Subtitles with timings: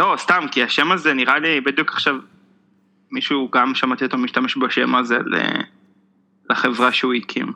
[0.00, 2.14] לא, סתם, כי השם הזה נראה לי בדיוק עכשיו,
[3.10, 5.18] מישהו גם שמעתי אותו משתמש בשם הזה
[6.50, 7.52] לחברה שהוא הקים.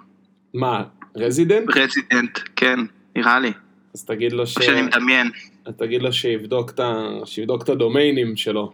[0.55, 0.85] מה,
[1.17, 1.77] Resident?
[1.77, 2.79] Resident, כן,
[3.17, 3.53] נראה לי,
[3.95, 4.55] אז תגיד לו ש...
[4.61, 5.31] שאני מדמיין.
[5.67, 7.09] אז תגיד לו שיבדוק את, ה...
[7.25, 8.73] שיבדוק את הדומיינים שלו.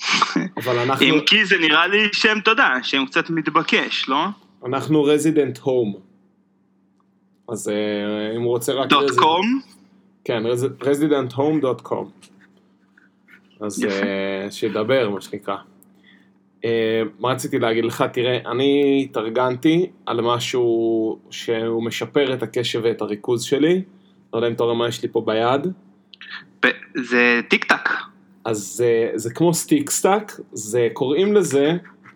[0.58, 4.24] אבל אנחנו, אם כי זה נראה לי שם, אתה יודע, שם קצת מתבקש, לא?
[4.66, 5.94] אנחנו Resident Home.
[7.48, 8.88] אז אה, אם הוא רוצה רק...
[8.88, 9.60] dot com?
[10.24, 10.42] כן,
[10.80, 12.33] residenthome.com.
[13.64, 13.84] אז.
[13.84, 15.56] אה, שידבר, מה שנקרא.
[16.64, 18.04] אה, מה רציתי להגיד לך?
[18.12, 23.82] תראה, אני התארגנתי על משהו שהוא משפר את הקשב ואת הריכוז שלי.
[24.32, 25.66] לא יודע אם אתה רואה מה יש לי פה ביד.
[26.94, 27.88] זה טיק טק.
[28.44, 31.72] אז זה, זה כמו סטיק סטאק, זה קוראים לזה,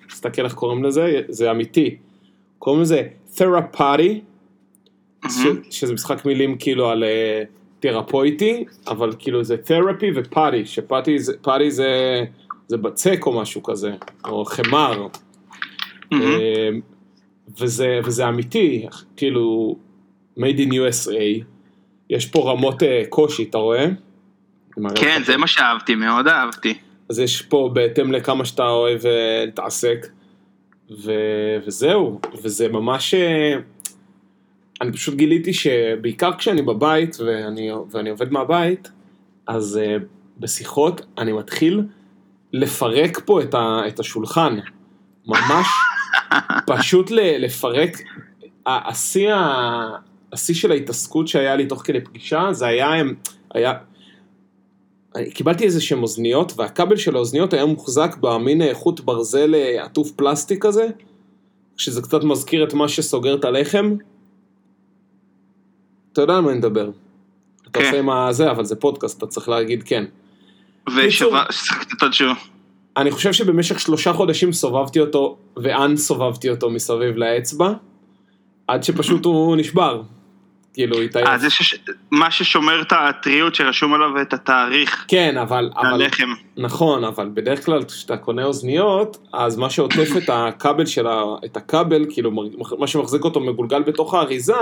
[0.08, 1.96] תסתכל איך קוראים לזה, זה אמיתי.
[2.58, 3.02] קוראים לזה
[3.34, 4.20] תרפאטי,
[5.70, 7.42] שזה משחק מילים כאילו על אה,
[7.80, 12.24] תרפויטי, אבל כאילו זה תרפי ופאטי, שפאטי זה, פאטי זה,
[12.68, 13.92] זה בצק או משהו כזה,
[14.24, 15.06] או חמר.
[16.12, 16.68] אה,
[17.60, 19.76] וזה, וזה אמיתי, כאילו,
[20.38, 21.44] made in USA,
[22.10, 23.86] יש פה רמות אה, קושי, אתה רואה?
[24.94, 25.22] כן.
[25.24, 26.74] זה מה שאהבתי, מאוד אהבתי.
[27.10, 30.06] אז יש פה בהתאם לכמה שאתה אוהב אה, להתעסק,
[31.04, 31.12] ו...
[31.66, 33.14] וזהו, וזה ממש...
[34.80, 38.90] אני פשוט גיליתי שבעיקר כשאני בבית ואני, ואני עובד מהבית,
[39.46, 40.02] אז uh,
[40.38, 41.82] בשיחות אני מתחיל
[42.52, 44.58] לפרק פה את, ה, את השולחן.
[45.26, 45.66] ממש
[46.66, 47.90] פשוט ל, לפרק.
[48.66, 49.34] השיא
[50.32, 53.02] השיא של ההתעסקות שהיה לי תוך כדי פגישה, זה היה,
[53.54, 53.72] היה
[55.34, 60.10] קיבלתי איזה שהם אוזניות, והכבל של האוזניות היה מוחזק במין אה, חוט ברזל אה, עטוף
[60.10, 60.86] פלסטיק כזה,
[61.76, 63.96] שזה קצת מזכיר את מה שסוגר את הלחם.
[66.18, 66.90] אתה יודע על מה אני מדבר.
[67.62, 67.84] אתה כן.
[67.86, 70.04] עושה עם הזה, אבל זה פודקאסט, אתה צריך להגיד כן.
[71.10, 71.34] שוב.
[72.96, 77.72] אני חושב שבמשך שלושה חודשים סובבתי אותו, ואן סובבתי אותו מסביב לאצבע,
[78.66, 80.02] עד שפשוט הוא נשבר.
[80.74, 81.28] כאילו, התעייף.
[81.28, 81.74] אה, זה שש-
[82.10, 85.04] מה ששומר את הטריות שרשום עליו את התאריך.
[85.08, 85.70] כן, אבל...
[85.76, 86.02] אבל...
[86.02, 86.28] הלחם.
[86.56, 91.22] נכון, אבל בדרך כלל כשאתה קונה אוזניות, אז מה שעוטף את הכבל של ה...
[91.44, 92.30] את הכבל, כאילו
[92.78, 94.54] מה שמחזיק אותו מגולגל בתוך האריזה,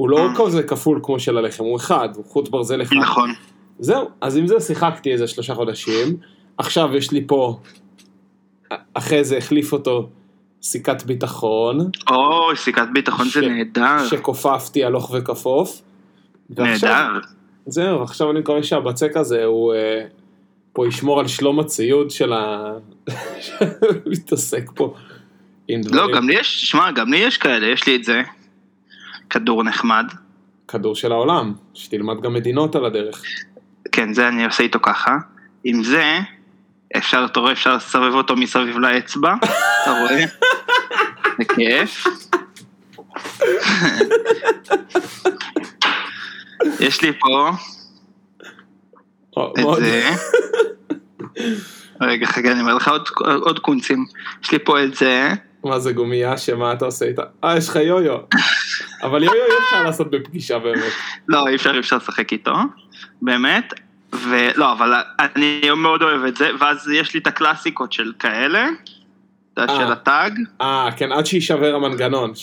[0.00, 2.96] הוא לא כזה כפול כמו של הלחם, הוא אחד, הוא חוט ברזל אחד.
[2.96, 3.34] נכון.
[3.78, 6.16] זהו, אז עם זה שיחקתי איזה שלושה חודשים,
[6.58, 7.58] עכשיו יש לי פה,
[8.94, 10.08] אחרי זה החליף אותו
[10.62, 14.06] סיכת ביטחון, אוי, סיכת ביטחון זה ש- נהדר.
[14.06, 15.82] שכופפתי הלוך וכפוף.
[16.50, 17.08] נהדר.
[17.66, 20.04] זהו, עכשיו אני מקווה שהבצק הזה הוא אה,
[20.72, 22.72] פה ישמור על שלום הציוד של ה...
[24.10, 24.94] מתעסק פה
[25.70, 26.16] לא.
[26.16, 28.22] גם לי יש, שמע, גם לי יש כאלה, יש לי את זה.
[29.30, 30.06] כדור נחמד.
[30.68, 33.22] כדור של העולם, שתלמד גם מדינות על הדרך.
[33.92, 35.16] כן, זה אני עושה איתו ככה.
[35.64, 36.18] עם זה,
[36.96, 39.34] אפשר, אתה רואה, אפשר לסובב אותו מסביב לאצבע,
[39.82, 40.24] אתה רואה?
[41.38, 42.06] זה כיף.
[46.80, 47.50] יש לי פה
[49.58, 50.10] את זה.
[52.00, 53.08] רגע, חכה, אני אומר לך עוד,
[53.40, 54.06] עוד קונצים.
[54.44, 55.28] יש לי פה את זה.
[55.64, 57.22] מה זה גומייה, שמה אתה עושה איתה?
[57.44, 58.18] אה, יש לך יו-יו.
[59.02, 60.92] אבל יו-יו אי אפשר לעשות בפגישה באמת.
[61.28, 62.54] לא, אי אפשר, אי אפשר לשחק איתו,
[63.22, 63.74] באמת.
[64.12, 68.68] ולא, אבל אני מאוד אוהב את זה, ואז יש לי את הקלאסיקות של כאלה,
[69.60, 69.78] יודע, אה.
[69.78, 72.34] של הטאג, אה, כן, עד שיישבר המנגנון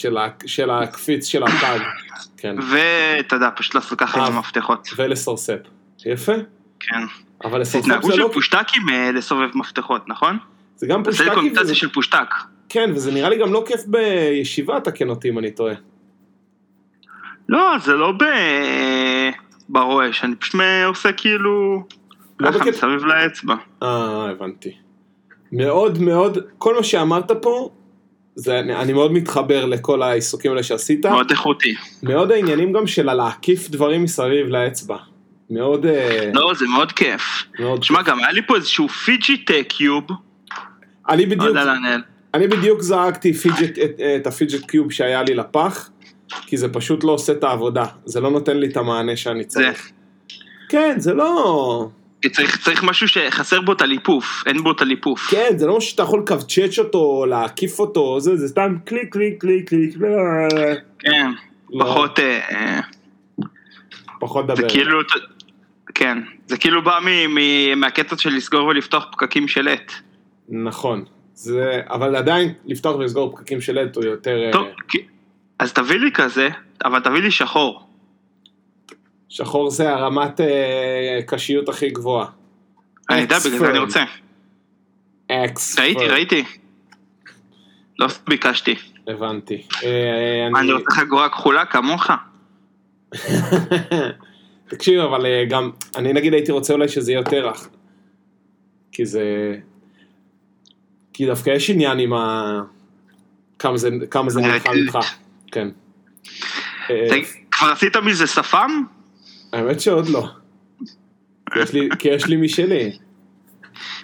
[0.45, 1.81] של הקפיץ של הטאג.
[2.37, 4.37] כן, ואתה יודע, פשוט לעשות ככה עם אה.
[4.37, 4.87] המפתחות.
[4.97, 5.59] ולסרספ.
[6.05, 6.33] יפה.
[6.79, 6.99] כן.
[7.43, 8.29] אבל זה לסרספ התנהגות זה של לא...
[8.33, 10.37] פושטקים אה, לסובב מפתחות, נכון?
[10.75, 11.29] זה גם זה פושטקי.
[11.35, 12.33] קונוטציה וזה- של פושטק.
[12.69, 15.73] כן, וזה נראה לי גם לא כיף בישיבה, תקן אותי אם אני טועה.
[17.49, 18.23] לא, זה לא ב...
[19.69, 20.55] ברועש, אני פשוט
[20.87, 21.83] עושה כאילו...
[22.39, 23.55] לא ככה, בקטע- מסביב לאצבע.
[23.83, 24.71] אה, הבנתי.
[25.51, 27.69] מאוד מאוד, כל מה שאמרת פה,
[28.35, 31.05] זה, אני, אני מאוד מתחבר לכל העיסוקים האלה שעשית.
[31.05, 31.75] מאוד איכותי.
[32.03, 34.97] מאוד העניינים גם של להקיף דברים מסביב לאצבע.
[35.49, 37.21] מאוד, אה, לא, זה מאוד כיף.
[37.59, 37.79] מאוד.
[37.79, 40.03] תשמע, גם היה לי פה איזשהו fidget cube,
[41.09, 41.57] אני לא בדיוק.
[42.33, 45.89] אני בדיוק זרקתי fidget, את, את ה fidget cube שהיה לי לפח,
[46.29, 47.85] כי זה פשוט לא עושה את העבודה.
[48.05, 49.91] זה לא נותן לי את המענה שאני זה, צריך.
[50.69, 51.89] כן, זה לא...
[52.31, 55.27] צריך, צריך משהו שחסר בו את הליפוף, אין בו את הליפוף.
[55.31, 59.39] כן, זה לא משהו שאתה יכול לקווצ'ץ אותו, להקיף אותו, זה, זה סתם קליק, קליק,
[59.39, 59.97] קליק, קליק,
[60.99, 61.31] כן,
[61.69, 62.79] לא, פחות, אה,
[64.19, 64.69] פחות זה דבר.
[64.69, 64.99] כאילו,
[65.95, 69.91] כן, זה כאילו בא מ- מ- מהקטע של לסגור ולפתוח פקקים של עט.
[70.49, 71.03] נכון.
[71.33, 74.67] זה, אבל עדיין לפתוח ולסגור פקקים של עט הוא יותר אה, טוב,
[75.59, 76.49] אז תביא לי כזה,
[76.85, 77.87] אבל תביא לי שחור.
[79.29, 82.27] שחור זה הרמת אה, קשיות הכי גבוהה.
[83.09, 84.03] אני יודע, בגלל זה אני רוצה.
[85.31, 85.79] אקס.
[85.79, 86.43] ראיתי, ראיתי.
[87.99, 88.75] לא ביקשתי.
[89.07, 89.61] הבנתי.
[89.83, 92.09] אה, מה, אני רוצה חגורה כחולה כמוך?
[94.69, 97.67] תקשיב, אבל אה, גם, אני נגיד הייתי רוצה אולי שזה יהיה יותר רך.
[98.91, 99.55] כי זה...
[101.13, 102.61] כי דווקא יש עניין עם ה...
[103.59, 104.97] כמה זה, כמה זה נלחם איתך.
[105.51, 105.67] כן.
[106.89, 107.07] אה,
[107.51, 108.83] כבר עשית מזה שפם?
[109.53, 110.27] האמת שעוד לא.
[111.99, 112.97] כי יש לי- משלי.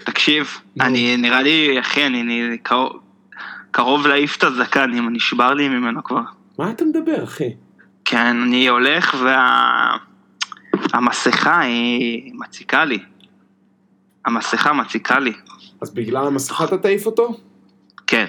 [0.03, 0.57] תקשיב.
[0.81, 2.57] אני נראה לי, אחי, אני
[3.71, 6.21] קרוב להעיף את הזקן, אם נשבר לי ממנו כבר.
[6.59, 7.53] מה אתה מדבר, אחי?
[8.05, 9.15] כן, אני הולך
[10.93, 12.99] והמסכה היא מציקה לי.
[14.25, 15.33] המסכה מציקה לי.
[15.81, 17.37] אז בגלל המסכה אתה תעיף אותו?
[18.07, 18.25] כן,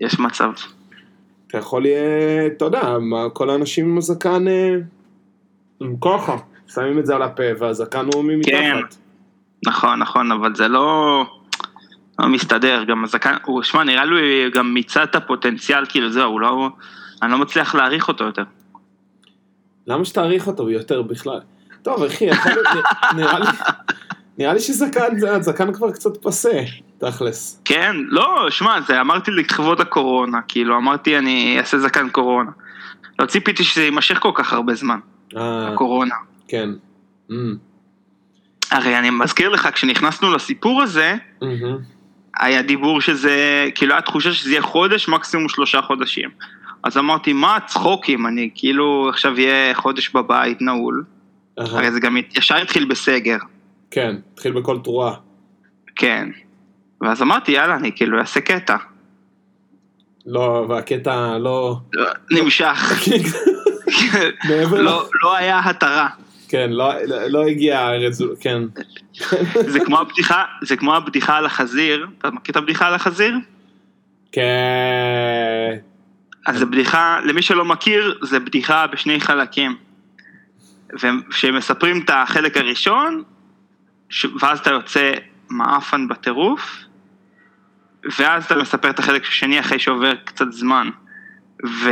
[0.00, 0.52] יש מצב.
[1.52, 2.96] אתה יכול, אה, אתה יודע,
[3.32, 4.74] כל האנשים עם הזקן אה,
[5.80, 6.36] הם ככה,
[6.74, 8.72] שמים את זה על הפה והזקן הוא כן.
[8.72, 8.96] ממתחת.
[9.66, 11.24] נכון, נכון, אבל זה לא...
[12.18, 16.40] לא מסתדר, גם הזקן, הוא, שמע, נראה לי גם מיצה את הפוטנציאל, כאילו זהו, הוא
[16.40, 16.68] לא...
[17.22, 18.44] אני לא מצליח להעריך אותו יותר.
[19.86, 21.40] למה שתעריך אותו יותר בכלל?
[21.82, 23.46] טוב, אחי, נ- נראה לי...
[24.38, 26.62] נראה לי שזקן, הזקן כבר קצת פסה,
[26.98, 27.62] תכלס.
[27.64, 32.50] כן, לא, שמע, זה אמרתי לכבוד הקורונה, כאילו, אמרתי אני אעשה זקן קורונה.
[33.18, 34.98] לא ציפיתי שזה יימשך כל כך הרבה זמן,
[35.36, 36.14] אה, הקורונה.
[36.48, 36.70] כן.
[37.30, 37.56] אמ,
[38.70, 41.78] הרי אני מזכיר לך, כשנכנסנו לסיפור הזה, מהמם.
[42.40, 46.30] היה דיבור שזה, כאילו, היה תחושה שזה יהיה חודש, מקסימום שלושה חודשים.
[46.82, 51.04] אז אמרתי, מה צחוקים, אני כאילו עכשיו אהיה חודש בבית נעול.
[51.58, 53.36] הרי זה גם ישר התחיל בסגר,
[53.92, 55.14] כן, התחיל בכל תרועה.
[55.96, 56.28] כן.
[57.00, 58.76] ואז אמרתי, יאללה, אני כאילו אעשה קטע.
[60.26, 61.76] לא, והקטע לא...
[62.30, 62.92] נמשך.
[64.48, 66.08] מעבר ל- לא, לא היה התרה.
[66.48, 68.34] כן, לא, לא- לא הגיע הרזול...
[68.40, 68.62] כן.
[69.52, 72.06] זה כמו הבדיחה, זה כמו הבדיחה על החזיר.
[72.18, 73.34] אתה מכיר את הבדיחה על החזיר?
[74.32, 74.42] כן.
[76.46, 79.76] אז זה בדיחה, למי שלא מכיר, זה בדיחה בשני חלקים.
[81.00, 83.22] וכשמספרים את החלק הראשון,
[84.12, 85.12] ש- ואז אתה יוצא
[85.50, 86.76] מעפן בטירוף,
[88.18, 90.90] ואז אתה מספר את החלק השני אחרי שעובר קצת זמן.
[91.66, 91.90] ו...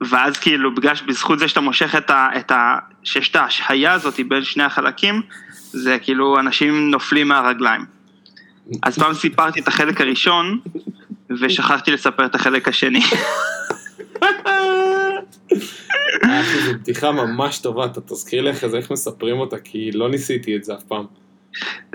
[0.00, 2.28] ואז כאילו, בגלל שבזכות זה שאתה מושך את ה...
[2.36, 2.78] את ה...
[3.04, 5.22] שיש את ההשהיה הזאת בין שני החלקים,
[5.72, 7.84] זה כאילו אנשים נופלים מהרגליים.
[8.82, 10.60] אז פעם סיפרתי את החלק הראשון,
[11.30, 13.02] ושכחתי לספר את החלק השני.
[16.24, 19.90] אה, אחי, זו בדיחה ממש טובה, אתה תזכיר לי אחרי זה איך מספרים אותה, כי
[19.92, 21.04] לא ניסיתי את זה אף פעם.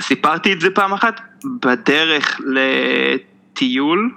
[0.02, 1.22] סיפרתי את זה פעם אחת
[1.62, 4.12] בדרך לטיול,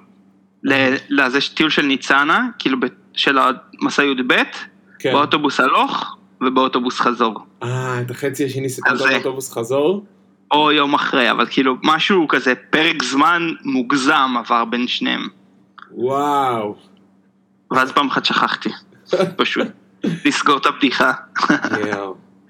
[1.08, 2.78] לזה טיול של ניצנה, כאילו
[3.12, 4.34] של המסע י"ב,
[4.98, 5.12] כן.
[5.12, 7.46] באוטובוס הלוך ובאוטובוס חזור.
[7.62, 10.04] אה, את החצי השני סיפרת באוטובוס חזור?
[10.50, 15.28] או יום אחרי, אבל כאילו משהו כזה, פרק זמן מוגזם עבר בין שניהם.
[15.92, 16.76] וואו.
[17.70, 18.68] ואז פעם אחת שכחתי,
[19.36, 19.66] פשוט.
[20.04, 21.12] לסגור את הבדיחה.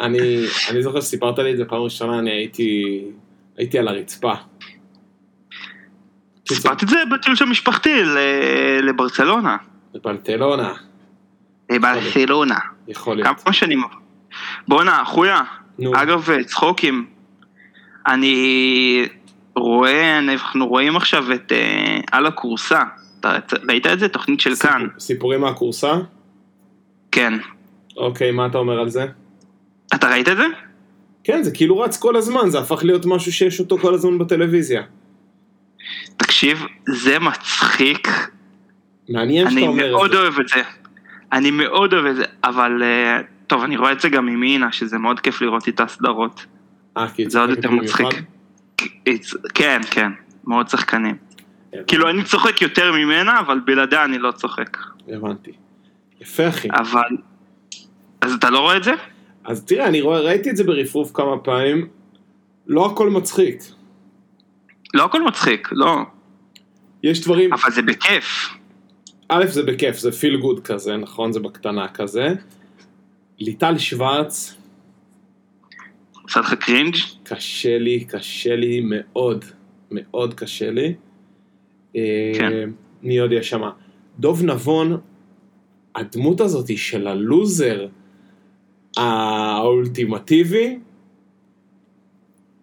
[0.01, 3.01] אני, אני זוכר שסיפרת לי את זה פעם ראשונה, אני הייתי,
[3.57, 4.33] הייתי על הרצפה.
[6.53, 8.03] סיפרתי את זה בטיול של משפחתי
[8.83, 9.57] לברצלונה.
[9.95, 10.73] בפנטלונה,
[11.71, 12.59] לברצלונה.
[12.89, 13.41] יכול להיות.
[13.45, 13.83] כמה שנים.
[14.69, 15.41] בואנה, אחויה,
[15.79, 15.93] נו.
[15.95, 17.07] אגב, צחוקים.
[18.07, 19.07] אני
[19.57, 22.83] רואה, אנחנו רואים עכשיו את אה, על הכורסה.
[23.69, 24.09] ראית את זה?
[24.09, 24.81] תוכנית של כאן.
[24.83, 25.93] סיפור- סיפורים מהכורסה?
[27.13, 27.33] כן.
[27.97, 29.07] אוקיי, מה אתה אומר על זה?
[29.95, 30.45] אתה ראית את זה?
[31.25, 34.83] כן, זה כאילו רץ כל הזמן, זה הפך להיות משהו שיש אותו כל הזמן בטלוויזיה.
[36.17, 38.09] תקשיב, זה מצחיק.
[39.09, 40.19] מעניין שאתה אני אומר את מאוד זה.
[40.19, 40.63] אוהב את זה.
[41.33, 44.73] אני מאוד אוהב את זה, אבל אה, טוב, אני רואה את זה גם עם אינה,
[44.73, 46.47] שזה מאוד כיף לראות איתה סדרות.
[46.97, 48.07] אה, כי זה עוד יותר מצחיק.
[49.55, 50.11] כן, כן,
[50.45, 51.17] מאוד שחקנים.
[51.87, 54.77] כאילו, אני צוחק יותר ממנה, אבל בלעדיה אני לא צוחק.
[55.09, 55.53] הבנתי.
[56.21, 56.69] יפה, אחי.
[56.71, 57.17] אבל...
[58.21, 58.93] אז אתה לא רואה את זה?
[59.45, 61.89] אז תראה, אני רואה, ראיתי את זה ברפרוף כמה פעמים,
[62.67, 63.63] לא הכל מצחיק.
[64.95, 65.97] לא הכל מצחיק, לא.
[67.03, 68.55] יש דברים, אבל זה בכיף.
[69.29, 71.33] א', זה בכיף, זה feel good כזה, נכון?
[71.33, 72.29] זה בקטנה כזה.
[73.39, 74.57] ליטל שוורץ,
[76.23, 76.95] עושה לך cringe?
[77.23, 79.45] קשה לי, קשה לי מאוד,
[79.91, 80.95] מאוד קשה לי.
[82.35, 82.53] כן.
[82.53, 82.65] אה,
[83.03, 83.71] מי עוד יש שמה?
[84.19, 85.01] דוב נבון,
[85.97, 87.87] הדמות הזאת של הלוזר
[88.97, 90.79] האולטימטיבי,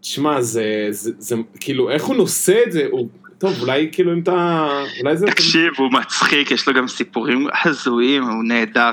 [0.02, 2.86] תשמע, זה, זה, זה, כאילו, איך הוא נושא את זה?
[2.92, 3.08] הוא,
[3.38, 4.68] טוב, אולי כאילו אם אתה,
[5.00, 5.28] אולי זה...
[5.28, 8.92] תקשיב, הוא מצחיק, יש לו גם סיפורים הזויים, הוא נהדר.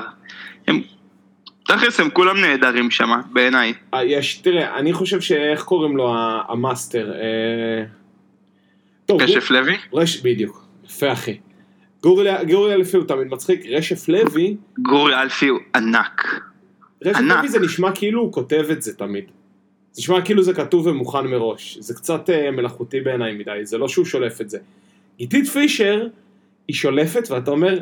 [0.67, 0.81] הם...
[1.67, 3.73] תכלס הם כולם נהדרים שם, בעיניי.
[3.93, 6.15] אה, יש, תראה, אני חושב שאיך קוראים לו
[6.47, 7.11] המאסטר?
[7.13, 7.85] אה,
[9.05, 9.75] טוב, רשף לוי?
[9.91, 10.17] גור- רש...
[10.21, 11.37] בדיוק, יפה אחי.
[12.05, 16.41] גורי גורי אלפי הוא תמיד מצחיק, רשף לוי, גורי אלפי הוא ענק.
[17.01, 17.37] רשף ענק.
[17.37, 19.23] לוי זה נשמע כאילו הוא כותב את זה תמיד.
[19.91, 21.77] זה נשמע כאילו זה כתוב ומוכן מראש.
[21.77, 24.57] זה קצת אה, מלאכותי בעיניי מדי, זה לא שהוא שולף את זה.
[25.17, 26.07] גיתית פישר,
[26.67, 27.79] היא שולפת ואתה אומר,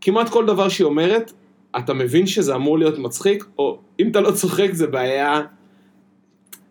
[0.00, 1.32] כמעט כל דבר שהיא אומרת,
[1.78, 5.42] אתה מבין שזה אמור להיות מצחיק, או אם אתה לא צוחק זה בעיה...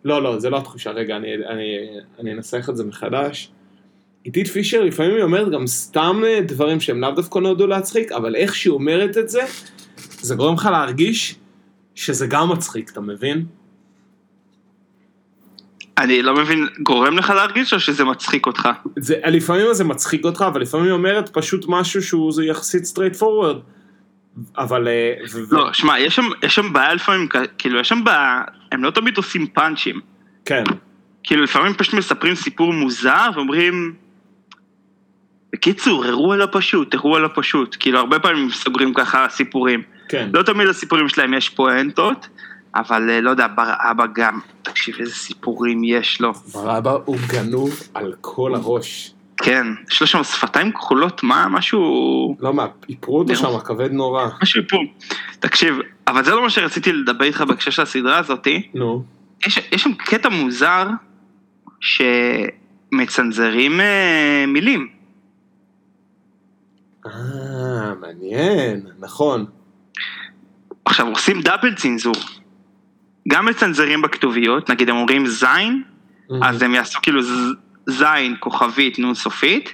[0.04, 1.88] לא, לא, זה לא התחושה, רגע, אני, אני,
[2.20, 3.51] אני אנסח את זה מחדש.
[4.25, 8.36] גיתית פישר לפעמים היא אומרת גם סתם אה, דברים שהם לאו דווקא נועדו להצחיק, אבל
[8.36, 9.41] איך שהיא אומרת את זה,
[9.98, 11.36] זה גורם לך להרגיש
[11.96, 13.46] שזה גם מצחיק, אתה מבין?
[15.98, 18.70] אני לא מבין, גורם לך להרגיש או שזה מצחיק אותך?
[19.00, 23.58] זה, לפעמים זה מצחיק אותך, אבל לפעמים היא אומרת פשוט משהו שהוא יחסית straight forward.
[24.58, 24.88] אבל...
[24.88, 27.27] אה, ו- ו- לא, שמע, יש שם, יש שם בעיה לפעמים,
[27.58, 28.41] כאילו, יש שם בעיה,
[28.72, 30.00] הם לא תמיד עושים פאנצ'ים.
[30.46, 30.63] כן,
[31.24, 34.04] כאילו, לפעמים פשוט מספרים סיפור מוזר ואומרים...
[35.54, 37.75] בקיצור, אירוע לא פשוט, אירוע לא פשוט.
[37.80, 39.82] כאילו, הרבה פעמים סוגרים ככה סיפורים.
[40.10, 40.30] כן.
[40.34, 42.28] לא תמיד לסיפורים שלהם יש פואנטות,
[42.75, 46.34] אבל אה, לא יודע, בר אבא גם, תקשיב איזה סיפורים יש לו.
[46.34, 49.12] ברבא הוא גנוב על כל הראש.
[49.38, 52.38] כן, יש לו שם שפתיים כחולות, מה, משהו...
[52.40, 54.28] לא מה, איפרו אותו שם, כבד נורא.
[54.42, 54.78] משהו פה.
[55.40, 55.75] תקשיב,
[56.08, 58.68] אבל זה לא מה שרציתי לדבר איתך בהקשר של הסדרה הזאתי.
[58.74, 59.04] נו.
[59.46, 60.88] יש, יש שם קטע מוזר
[62.92, 64.95] שמצנזרים אה, מילים.
[67.05, 69.45] אה, מעניין, נכון.
[70.85, 72.15] עכשיו עושים דאבל צנזור.
[73.27, 75.83] גם מצנזרים בכתוביות, נגיד הם אומרים זין,
[76.41, 77.21] אז הם יעשו כאילו
[77.89, 79.74] זין כוכבית נון סופית,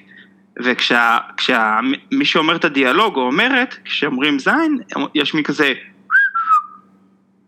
[0.64, 4.80] וכשמי שאומר את הדיאלוג או אומרת, כשאומרים זין,
[5.16, 5.74] יש מי כזה,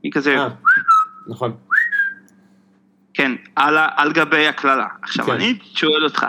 [0.04, 0.48] מי כזה, אה,
[1.28, 1.56] נכון.
[3.14, 4.88] כן, על, על גבי הקללה.
[5.02, 5.32] עכשיו כן.
[5.32, 6.26] אני שואל אותך,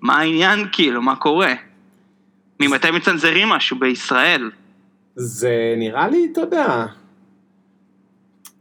[0.00, 1.54] מה העניין כאילו, מה קורה?
[2.60, 4.50] ממתי מצנזרים משהו בישראל?
[5.14, 6.86] זה נראה לי, אתה יודע,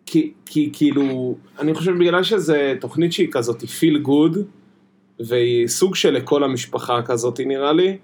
[0.05, 4.37] כי, כאילו, אני חושב בגלל שזה תוכנית שהיא כזאת, היא פיל גוד,
[5.19, 7.97] והיא סוג של לכל המשפחה כזאת, נראה לי,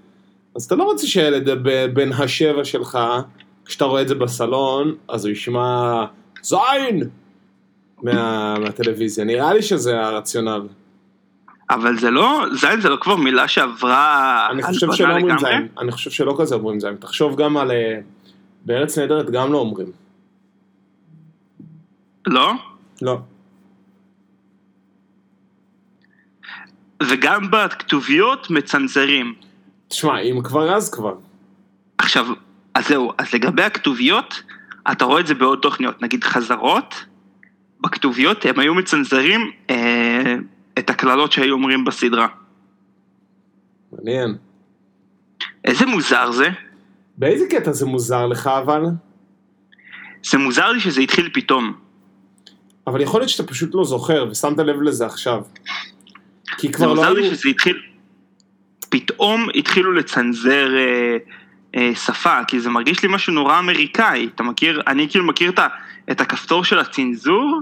[0.55, 1.49] אז אתה לא רוצה שילד
[1.93, 2.99] בן השבע שלך,
[3.65, 6.05] כשאתה רואה את זה בסלון, אז הוא ישמע
[6.41, 7.09] זין
[8.03, 10.67] מה, מהטלוויזיה, נראה לי שזה הרציונל.
[11.73, 15.39] אבל זה לא, זין זה לא כבר מילה שעברה אני חושב שלא אומרים?
[15.39, 17.71] זין, אני חושב שלא כזה אומרים זין, תחשוב גם על...
[17.71, 17.99] אה,
[18.65, 19.91] בארץ נהדרת גם לא אומרים.
[22.27, 22.53] לא?
[23.01, 23.19] לא.
[27.03, 29.33] וגם בכתוביות מצנזרים.
[29.87, 31.15] תשמע, אם כבר אז כבר.
[31.97, 32.27] עכשיו,
[32.73, 34.43] אז זהו, אז לגבי הכתוביות,
[34.91, 37.05] אתה רואה את זה בעוד תוכניות, נגיד חזרות,
[37.81, 40.35] בכתוביות הם היו מצנזרים אה,
[40.79, 42.27] את הקללות שהיו אומרים בסדרה.
[43.91, 44.35] מעניין.
[45.65, 46.49] איזה מוזר זה.
[47.17, 48.83] באיזה קטע זה מוזר לך אבל?
[50.31, 51.73] זה מוזר לי שזה התחיל פתאום.
[52.87, 55.41] אבל יכול להיות שאתה פשוט לא זוכר ושמת לב לזה עכשיו.
[56.57, 57.15] כי זה כבר לא מוזר היו...
[57.15, 57.81] לי שזה התחיל,
[58.89, 61.17] פתאום התחילו לצנזר אה,
[61.75, 64.29] אה, שפה, כי זה מרגיש לי משהו נורא אמריקאי.
[64.35, 65.59] אתה מכיר, אני כאילו מכיר את,
[66.11, 67.61] את הכפתור של הצנזור,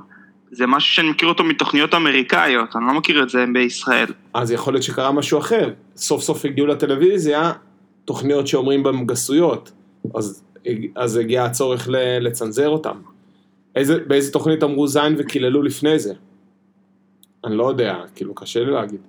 [0.51, 4.08] זה משהו שאני מכיר אותו מתוכניות אמריקאיות, אני לא מכיר את זה בישראל.
[4.34, 5.70] אז יכול להיות שקרה משהו אחר.
[5.96, 7.51] סוף סוף הגיעו לטלוויזיה
[8.05, 9.72] תוכניות שאומרים בהם גסויות.
[10.15, 10.43] אז,
[10.96, 12.96] אז הגיע הצורך ל- לצנזר אותם.
[13.75, 16.13] איזה, באיזה תוכנית אמרו זין וקיללו לפני זה?
[17.46, 19.00] אני לא יודע, כאילו קשה לי להגיד.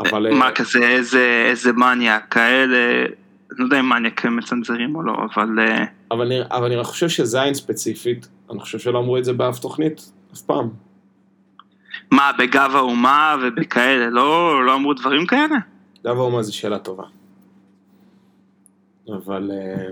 [0.00, 0.26] אבל...
[0.26, 3.04] אה, מה כזה, איזה, איזה מניאק, כאלה,
[3.50, 7.08] אני לא יודע אם מניאק מצנזרים או לא, אבל אה, אבל אני, אבל אני חושב
[7.08, 10.68] שזין ספציפית, אני חושב שלא אמרו את זה באף תוכנית, אף פעם.
[12.10, 15.56] מה, בגב האומה ובכאלה, לא, לא אמרו דברים כאלה?
[16.04, 17.04] גב האומה זו שאלה טובה.
[19.08, 19.86] אבל אה,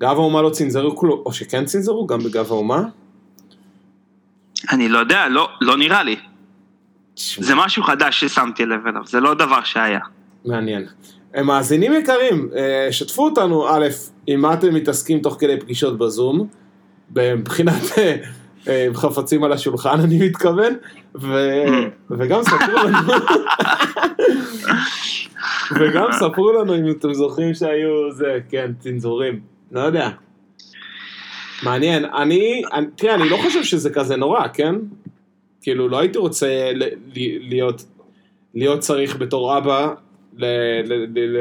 [0.00, 2.82] גב האומה לא צנזרו כלום, או שכן צנזרו גם בגב האומה?
[4.72, 6.16] אני לא יודע, לא, לא נראה לי.
[7.14, 10.00] תשמע, זה משהו חדש ששמתי לב אליו, זה לא דבר שהיה.
[10.44, 10.86] מעניין.
[11.36, 13.86] אה, מאזינים יקרים, אה, שתפו אותנו, א',
[14.26, 16.48] עם מה אתם מתעסקים תוך כדי פגישות בזום,
[17.16, 17.82] מבחינת
[18.94, 20.74] חפצים על השולחן, אני מתכוון,
[21.20, 21.28] ו...
[22.10, 22.98] וגם ספרו לנו,
[25.80, 29.40] וגם ספרו לנו אם אתם זוכרים שהיו זה, כן, צנזורים,
[29.72, 30.10] לא יודע.
[31.62, 34.74] מעניין, אני, אני, תראה, אני לא חושב שזה כזה נורא, כן?
[35.62, 37.84] כאילו, לא הייתי רוצה ל, ל, להיות,
[38.54, 39.94] להיות צריך בתור אבא,
[40.36, 40.44] ל,
[40.84, 41.38] ל, ל, ל,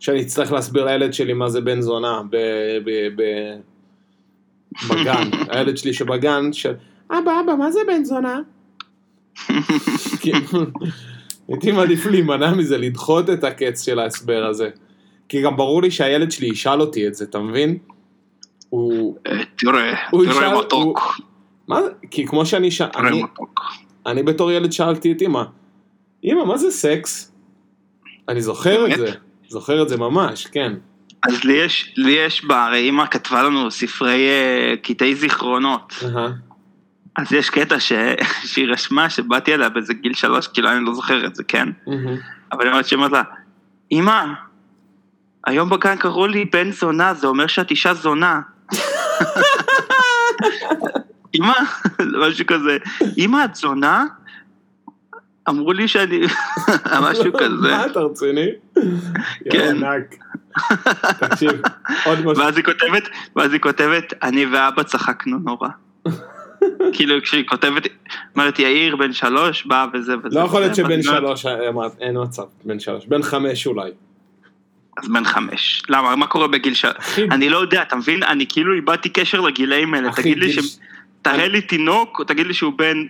[0.00, 2.36] שאני אצטרך להסביר לילד שלי מה זה בן זונה ב,
[2.84, 3.22] ב, ב,
[4.90, 6.74] בגן, הילד שלי שבגן, של
[7.10, 8.40] אבא, אבא, מה זה בן זונה?
[10.20, 10.38] כאילו,
[11.48, 14.70] הייתי מעדיף להימנע מזה, לדחות את הקץ של ההסבר הזה.
[15.28, 17.78] כי גם ברור לי שהילד שלי ישאל אותי את זה, אתה מבין?
[18.68, 19.16] הוא...
[19.26, 21.20] אה, תראה, תראה מתוק,
[21.68, 21.88] מה זה?
[22.10, 22.86] כי כמו שאני שאל...
[22.86, 23.60] תראה מתוק.
[24.06, 25.42] אני בתור ילד שאלתי את אמא,
[26.24, 27.32] אמא, מה זה סקס?
[28.28, 28.98] אני זוכר את?
[28.98, 29.10] זה,
[29.48, 30.72] זוכר את זה ממש, כן.
[31.28, 35.94] אז לי יש, לי יש בה, הרי אימא כתבה לנו ספרי אה, קטעי זיכרונות.
[37.16, 37.92] אז יש קטע ש...
[38.50, 41.68] שהיא רשמה שבאתי אליה באיזה גיל שלוש, כאילו אני לא זוכר את זה, כן?
[42.52, 43.22] אבל היא אומרת שהיא אומרת לה,
[43.92, 44.24] אמא,
[45.46, 48.40] היום בגן קראו לי בן זונה, זה אומר שאת אישה זונה.
[51.34, 51.54] אמא,
[52.20, 52.78] משהו כזה,
[53.18, 54.04] אמא את זונה?
[55.50, 56.20] אמרו לי שאני,
[57.10, 57.70] משהו כזה.
[57.70, 58.46] מה, אתה רציני?
[59.50, 59.76] כן.
[61.18, 61.50] תקשיב,
[62.04, 62.44] עוד משהו.
[62.44, 65.68] ואז היא כותבת, ואז היא כותבת, אני ואבא צחקנו נורא.
[66.92, 67.86] כאילו כשהיא כותבת,
[68.36, 70.38] אומרת יאיר בן שלוש בא וזה וזה.
[70.38, 73.90] לא יכול להיות שבן שלוש, אמרת, אין מצב, בן שלוש, בן חמש אולי.
[75.02, 75.82] אז בן חמש.
[75.88, 76.16] למה?
[76.16, 77.18] מה קורה בגיל שלוש?
[77.30, 78.22] אני לא יודע, אתה מבין?
[78.22, 80.12] אני כאילו איבדתי קשר לגילאים האלה.
[80.12, 80.78] תגיד לי ש...
[81.22, 83.06] תראה לי תינוק, תגיד לי שהוא בן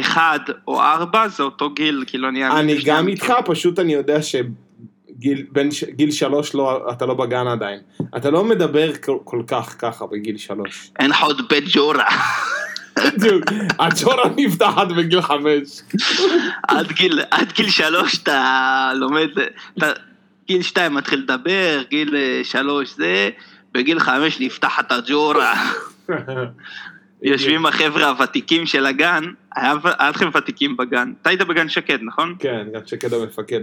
[0.00, 0.38] אחד
[0.68, 2.46] או ארבע, זה אותו גיל, כאילו אני...
[2.48, 3.32] אני גם איתך.
[3.46, 7.80] פשוט אני יודע שגיל בין גיל שלוש לא, אתה לא בגן עדיין.
[8.16, 10.90] אתה לא מדבר כל- כל כך ככה בגיל שלוש.
[10.98, 12.04] אין לך עוד בית ג'ורה.
[13.06, 13.44] בדיוק,
[13.78, 15.82] הג'ורה נפתחת בגיל חמש.
[16.68, 19.28] עד גיל, עד גיל שלוש אתה לומד,
[19.78, 19.92] אתה,
[20.46, 23.30] גיל שתיים מתחיל לדבר, גיל אה, שלוש זה,
[23.74, 25.54] בגיל חמש נפתחת הג'ורה.
[27.22, 29.24] יושבים החבר'ה הוותיקים של הגן,
[29.56, 29.74] היה
[30.10, 32.34] לכם ותיקים בגן, אתה היית בגן שקד, נכון?
[32.38, 33.60] כן, גם שקד המפקד.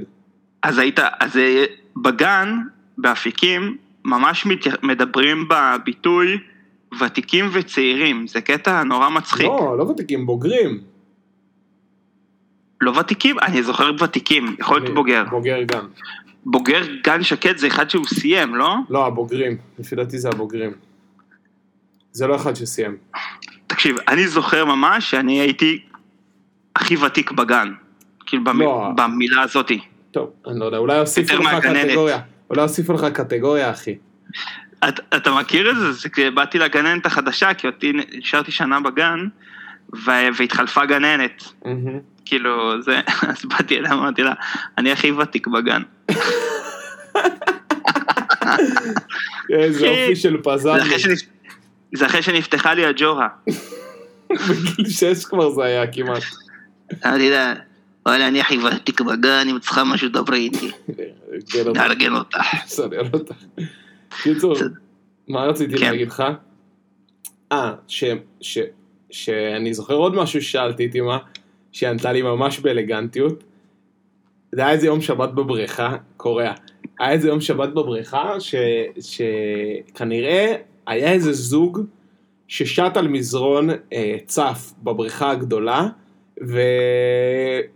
[0.64, 1.66] אז היית, אז אה,
[1.98, 2.58] בגן,
[2.98, 4.48] באפיקים, ממש
[4.84, 6.38] מדברים בביטוי
[7.00, 9.46] ותיקים וצעירים, זה קטע נורא מצחיק.
[9.46, 10.82] לא, לא ותיקים, בוגרים.
[12.82, 15.24] לא ותיקים, אני זוכר ותיקים, יכול להיות בוגר.
[15.30, 15.88] בוגר גם.
[16.46, 18.76] בוגר גן שקד זה אחד שהוא סיים, לא?
[18.90, 19.58] לא, הבוגרים.
[19.80, 20.72] לפי דעתי זה הבוגרים.
[22.12, 22.98] זה לא אחד שסיים.
[23.76, 25.80] תקשיב, אני זוכר ממש שאני הייתי
[26.76, 27.74] הכי ותיק בגן.
[28.26, 28.62] כאילו במ...
[28.62, 28.90] לא.
[28.96, 29.80] במילה הזאתי.
[30.12, 31.56] טוב, אני לא יודע, אולי הוסיפו לך.
[31.62, 32.20] קטגוריה.
[32.50, 33.96] אולי הוסיפו לך קטגוריה, אחי.
[34.90, 35.92] את, אתה מכיר את זה?
[35.92, 39.28] זה כשבאתי לגננת החדשה, כי אותי נשארתי שנה בגן,
[39.96, 40.12] ו...
[40.38, 41.44] והתחלפה גננת.
[41.66, 42.00] מהמם.
[42.26, 44.34] כאילו, זה, אז באתי אליה, אמרתי לה,
[44.78, 45.82] אני הכי ותיק בגן.
[49.50, 50.76] איזה אופי של פזם.
[51.96, 53.28] זה אחרי שנפתחה לי הג'ורה.
[54.30, 56.24] בגיל שש כבר זה היה כמעט.
[57.06, 57.54] אמרתי לה,
[58.06, 60.72] וואלה, אני הכי ותיק בגן, אם צריכה משהו, דברי איתי,
[61.50, 62.38] כן, נארגן אותך.
[62.66, 63.36] בסדר, לא אותך.
[64.24, 64.56] קיצור.
[65.28, 65.92] מה רציתי כן.
[65.92, 66.24] להגיד לך?
[67.52, 67.74] אה,
[69.12, 71.18] שאני זוכר עוד משהו ששאלתי את אמא,
[71.72, 73.44] שענתה לי ממש באלגנטיות.
[74.52, 76.54] זה היה איזה יום שבת בבריכה, קוריאה.
[77.00, 78.34] היה איזה יום שבת בבריכה,
[79.00, 80.56] שכנראה
[80.88, 81.82] היה איזה זוג
[82.48, 85.88] ששט על מזרון אה, צף בבריכה הגדולה,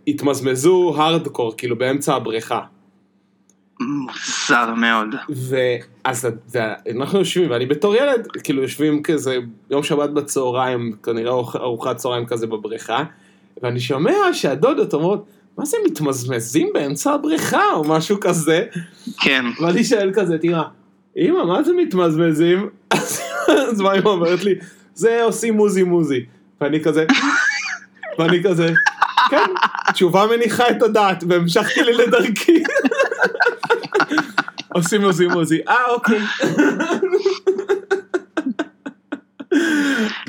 [0.06, 2.60] והתמזמזו הארדקור, כאילו באמצע הבריכה.
[3.80, 5.08] מוזר מאוד.
[5.48, 6.28] ואז
[6.90, 9.36] אנחנו יושבים, ואני בתור ילד, כאילו יושבים כזה
[9.70, 13.04] יום שבת בצהריים, כנראה ארוח- ארוחת צהריים כזה בבריכה,
[13.62, 15.24] ואני שומע שהדודות אומרות,
[15.58, 18.64] מה זה מתמזמזים באמצע הבריכה או משהו כזה,
[19.20, 19.44] כן.
[19.62, 20.44] ואני שואל כזה את
[21.20, 22.68] אמא, מה זה מתמזמזים?
[23.70, 24.54] אז מה אמא אומרת לי,
[24.94, 26.24] זה עושים מוזי מוזי,
[26.60, 27.06] ואני כזה,
[28.18, 28.72] ואני כזה,
[29.30, 29.50] כן,
[29.92, 32.62] תשובה מניחה את הדעת, והמשכתי לי לדרכי.
[34.74, 36.20] עושים מוזי מוזי, אה אוקיי.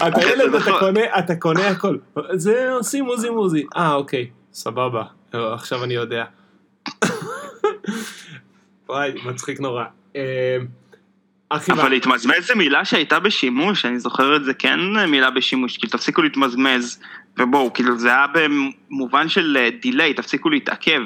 [0.07, 1.97] אתה ילד, אתה קונה, אתה קונה הכל.
[2.33, 5.03] זה עושים מוזי מוזי, אה אוקיי, סבבה,
[5.35, 6.23] אה, עכשיו אני יודע.
[8.89, 9.83] וואי, מצחיק נורא.
[11.51, 15.91] אה, אבל להתמזמז זה מילה שהייתה בשימוש, אני זוכר את זה כן מילה בשימוש, כאילו
[15.91, 16.99] תפסיקו להתמזמז,
[17.39, 21.01] ובואו, כאילו זה היה במובן של delay, תפסיקו להתעכב.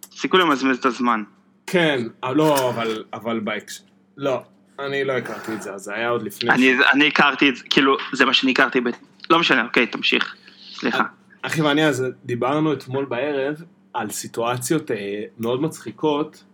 [0.00, 1.22] תפסיקו למזמז את הזמן.
[1.66, 3.84] כן, אה, לא, אבל, אבל בייקס.
[4.16, 4.42] לא,
[4.78, 6.50] אני לא הכרתי את זה, אז זה היה עוד לפני.
[6.50, 8.88] אני, אני הכרתי את זה, כאילו, זה מה שאני הכרתי, ב...
[9.30, 10.34] לא משנה, אוקיי, תמשיך.
[10.72, 11.04] סליחה.
[11.42, 13.62] אחי ואני, אז דיברנו אתמול בערב
[13.94, 16.44] על סיטואציות אה, מאוד מצחיקות,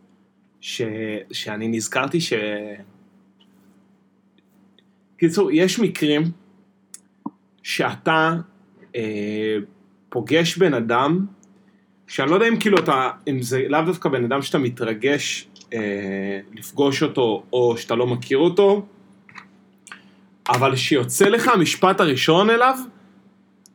[0.60, 0.82] ש...
[1.32, 2.32] שאני נזכרתי ש...
[5.18, 6.22] קיצור, יש מקרים
[7.62, 8.35] שאתה
[8.96, 9.57] אה,
[10.09, 11.27] פוגש בן אדם,
[12.07, 16.40] שאני לא יודע אם כאילו אתה, אם זה לאו דווקא בן אדם שאתה מתרגש אה,
[16.53, 18.87] לפגוש אותו, או שאתה לא מכיר אותו,
[20.48, 22.79] אבל שיוצא לך המשפט הראשון אליו,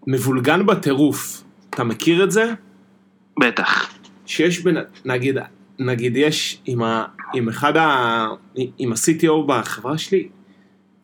[0.08, 1.44] מבולגן בטירוף.
[1.70, 2.54] אתה מכיר את זה?
[3.40, 3.94] בטח.
[4.26, 5.38] שיש בין, נגיד,
[5.80, 8.28] נגיד יש עם, ה, עם אחד ה...
[8.78, 10.28] עם ה-CTO בחברה שלי,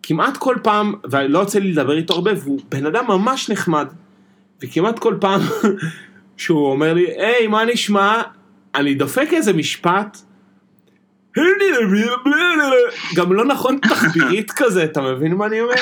[0.08, 3.88] כמעט כל פעם, ולא יוצא לי לדבר איתו הרבה, והוא בן אדם ממש נחמד,
[4.64, 5.42] וכמעט כל פעם
[6.38, 8.22] שהוא אומר לי, היי, מה נשמע?
[8.76, 10.18] אני דופק איזה משפט,
[13.16, 15.74] גם לא נכון תחבירית כזה, אתה מבין מה אני אומר?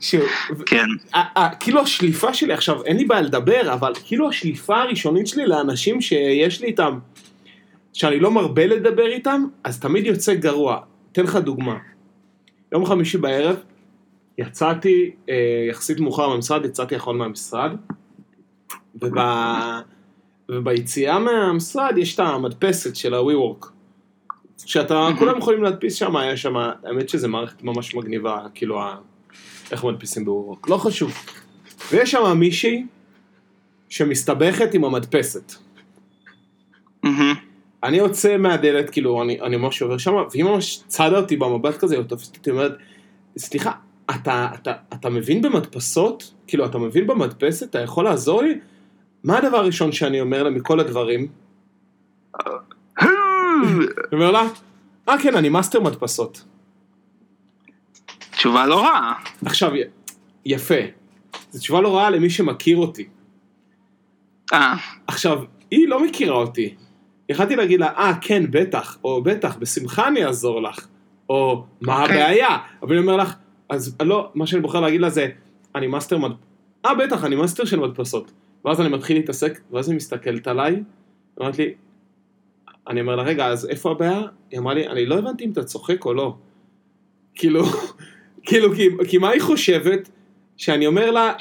[0.00, 0.14] ש...
[0.66, 0.86] כן.
[1.60, 6.60] כאילו השליפה שלי, עכשיו אין לי בעיה לדבר, אבל כאילו השליפה הראשונית שלי לאנשים שיש
[6.60, 6.98] לי איתם,
[7.92, 10.80] שאני לא מרבה לדבר איתם, אז תמיד יוצא גרוע.
[11.12, 11.76] אתן לך דוגמה.
[12.72, 13.56] יום חמישי בערב,
[14.38, 17.70] יצאתי אה, יחסית מאוחר מהמשרד, יצאתי אחרון מהמשרד,
[19.02, 19.14] וב...
[20.48, 23.66] וביציאה מהמשרד יש את המדפסת של ה-WeWork.
[24.66, 28.96] שאתה, כולם יכולים להדפיס שם, היה שם, האמת שזה מערכת ממש מגניבה, כאילו, ה-
[29.70, 31.12] איך מדפיסים ב-WeWork, לא חשוב.
[31.92, 32.86] ויש שם מישהי
[33.88, 35.52] שמסתבכת עם המדפסת.
[37.02, 37.47] מהמם.
[37.84, 41.96] אני יוצא מהדלת, כאילו, אני, אני ממש עובר שם, והיא ממש צדה אותי במבט כזה,
[41.96, 42.72] היא תופסת אותי, אומרת,
[43.38, 43.72] סליחה,
[44.10, 46.34] אתה, אתה, אתה מבין במדפסות?
[46.46, 47.70] כאילו, אתה מבין במדפסת?
[47.70, 48.58] אתה יכול לעזור לי?
[49.24, 51.28] מה הדבר הראשון שאני אומר לה מכל הדברים?
[54.12, 54.42] אומר לה,
[55.08, 56.44] אה כן, אני מאסטר מדפסות.
[58.30, 59.14] תשובה לא רעה.
[59.44, 59.72] עכשיו,
[60.44, 60.74] יפה.
[61.50, 63.08] זו תשובה לא רעה למי שמכיר אותי.
[64.52, 64.74] אה,
[65.06, 66.74] עכשיו, היא לא מכירה אותי.
[67.28, 70.86] יכלתי להגיד לה, אה, כן, בטח, או בטח, בשמחה אני אעזור לך,
[71.28, 72.22] או מה אוקיי.
[72.22, 72.58] הבעיה?
[72.82, 73.34] אבל אני אומר לך,
[73.68, 75.28] אז לא, מה שאני בוחר להגיד לה זה,
[75.74, 76.30] אני מאסטר מד...
[76.86, 78.32] אה, בטח, אני מאסטר של מדפסות.
[78.64, 80.82] ואז אני מתחיל להתעסק, ואז היא מסתכלת עליי,
[81.40, 81.74] אמרת לי,
[82.88, 84.22] אני אומר לה, רגע, אז איפה הבעיה?
[84.50, 86.36] היא אמרה לי, אני לא הבנתי אם אתה צוחק או לא.
[87.34, 87.64] כאילו,
[88.46, 90.10] כאילו, כי, כי מה היא חושבת?
[90.56, 91.32] שאני אומר לה,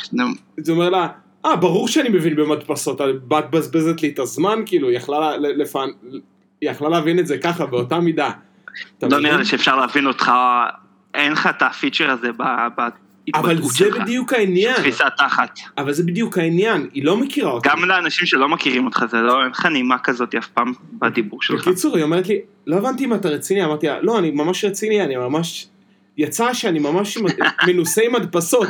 [0.57, 1.07] זה אומר לה,
[1.45, 5.89] אה, ברור שאני מבין במדפסות, את מבזבזת לי את הזמן, כאילו, היא יכלה, לפענ...
[6.61, 8.31] יכלה להבין את זה ככה, באותה מידה.
[9.01, 9.19] לא?
[9.19, 10.31] נראה לי שאפשר להבין אותך,
[11.13, 13.97] אין לך את הפיצ'ר הזה ב- אבל בהתבטאות זה שלך.
[13.97, 15.59] בדיוק העניין, תפיסת תחת.
[15.77, 17.69] אבל זה בדיוק העניין, היא לא מכירה אותי.
[17.69, 21.67] גם לאנשים שלא מכירים אותך, זה לא, אין לך נימה כזאת אף פעם בדיבור שלך.
[21.67, 25.01] בקיצור, היא אומרת לי, לא הבנתי אם אתה רציני, אמרתי לה, לא, אני ממש רציני,
[25.01, 25.67] אני ממש...
[26.17, 27.17] יצא שאני ממש
[27.67, 28.67] מנוסה עם מדפסות.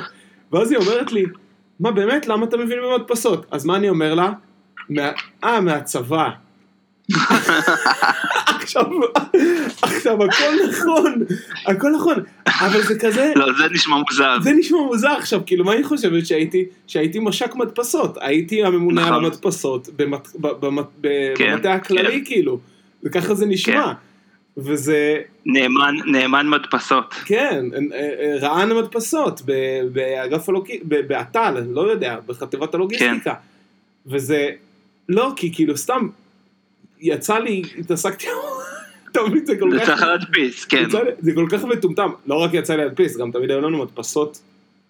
[0.51, 1.25] ואז היא אומרת לי,
[1.79, 3.45] מה באמת, למה אתה מבין במדפסות?
[3.51, 4.31] אז מה אני אומר לה?
[5.43, 6.29] אה, מהצבא.
[8.61, 8.85] עכשיו,
[9.81, 11.23] עכשיו, הכל נכון,
[11.65, 12.15] הכל נכון,
[12.47, 14.37] אבל זה כזה, לא, זה נשמע מוזר.
[14.41, 19.09] זה נשמע מוזר עכשיו, כאילו, מה היא חושבת שהייתי, שהייתי מש"ק מדפסות, הייתי הממונה על
[19.09, 19.25] נכון.
[19.25, 22.25] המדפסות כן, במטה הכללי, כן.
[22.25, 22.59] כאילו,
[23.03, 23.93] וככה זה נשמע,
[24.57, 27.13] וזה, נאמן, נאמן מדפסות.
[27.13, 33.33] כן, אה, אה, רע"ן המדפסות, ב- באגף הלוגיסטיקה, באת"ל, לא יודע, בחטיבת הלוגיסטיקה,
[34.07, 34.49] וזה,
[35.09, 36.07] לא, כי כאילו, סתם,
[37.01, 38.27] יצא לי, התעסקתי,
[39.11, 39.85] אתה מבין, זה כל כך...
[39.85, 40.83] צריך להדפיס, כן.
[41.03, 44.39] לי- זה כל כך מטומטם, לא רק יצא לי להדפיס, גם תמיד היו לנו מדפסות,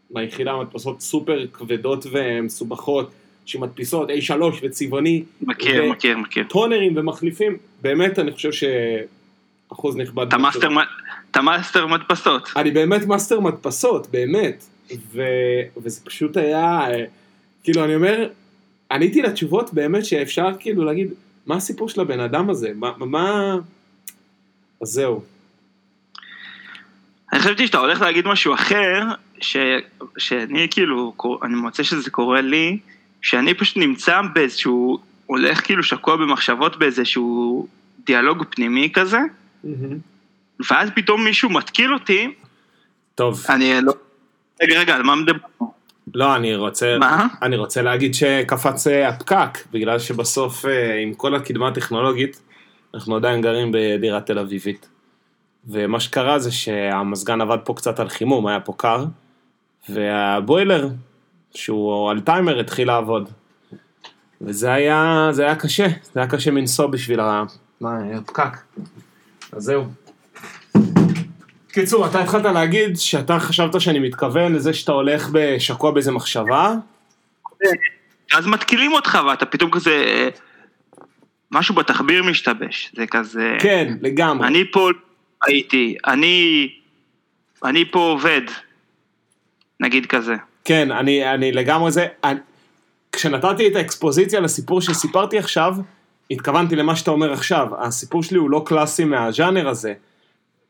[0.10, 3.12] ביחידה מדפסות סופר כבדות ומסובכות,
[3.46, 4.32] שמדפיסות A3
[4.64, 6.44] וצבעוני, מכיר, ו- מכיר, מכיר.
[6.50, 8.52] טונרים ומחליפים, באמת אני חושב
[9.70, 10.28] שאחוז נכבד.
[10.28, 10.88] אתה מאסטר מ-
[11.32, 12.50] אתה מאסטר מדפסות.
[12.56, 14.66] אני באמת מאסטר מדפסות, באמת,
[15.12, 15.22] ו...
[15.84, 17.04] וזה פשוט היה, אה,
[17.64, 18.28] כאילו אני אומר,
[18.92, 21.08] עניתי לתשובות באמת שאפשר כאילו להגיד,
[21.46, 23.56] מה הסיפור של הבן אדם הזה, מה, מה...
[24.82, 25.24] אז זהו.
[27.34, 29.04] אני חשבתי שאתה הולך להגיד משהו אחר,
[29.42, 29.58] ש...
[30.18, 32.80] שאני כאילו, אני מוצא שזה קורה לי,
[33.22, 37.68] שאני פשוט נמצא באיזשהו, הולך כאילו שקוע במחשבות באיזשהו
[38.06, 39.20] דיאלוג פנימי כזה,
[40.72, 42.34] ואז פתאום מישהו מתקיל אותי,
[43.16, 43.94] טוב, אני לא...
[44.62, 45.38] רגע, רגע, על מה מדבר?
[46.14, 47.28] לא, אני רוצה, מה?
[47.42, 52.42] אני רוצה להגיד שקפץ אה, הפקק, בגלל שבסוף אה, עם כל הקדמה הטכנולוגית,
[52.94, 54.90] אנחנו עדיין גרים בדירה תל אביבית.
[55.68, 59.06] ומה שקרה זה שהמזגן עבד פה קצת על חימום, היה פה קר,
[59.90, 60.90] והבוילר,
[61.54, 63.30] שהוא על טיימר, התחיל לעבוד.
[64.42, 67.20] וזה היה, זה היה קשה, זה היה קשה מנשוא בשביל
[67.82, 68.58] הפקק.
[69.52, 69.86] אז זהו.
[71.68, 75.30] קיצור, אתה התחלת להגיד שאתה חשבת שאני מתכוון לזה שאתה הולך
[75.60, 76.74] שקוע באיזה מחשבה?
[78.34, 80.30] אז מתקילים אותך ואתה פתאום כזה,
[81.52, 84.48] משהו בתחביר משתבש, זה כזה, כן, לגמרי.
[84.48, 84.90] אני פה
[85.48, 86.70] הייתי, אני,
[87.64, 88.42] אני פה עובד,
[89.80, 90.36] נגיד כזה.
[90.66, 92.08] כן, אני, אני לגמרי זה.
[92.24, 92.40] אני,
[93.12, 95.76] כשנתתי את האקספוזיציה לסיפור שסיפרתי עכשיו,
[96.32, 97.68] התכוונתי למה שאתה אומר עכשיו.
[97.86, 99.94] הסיפור שלי הוא לא קלאסי מהז'אנר הזה,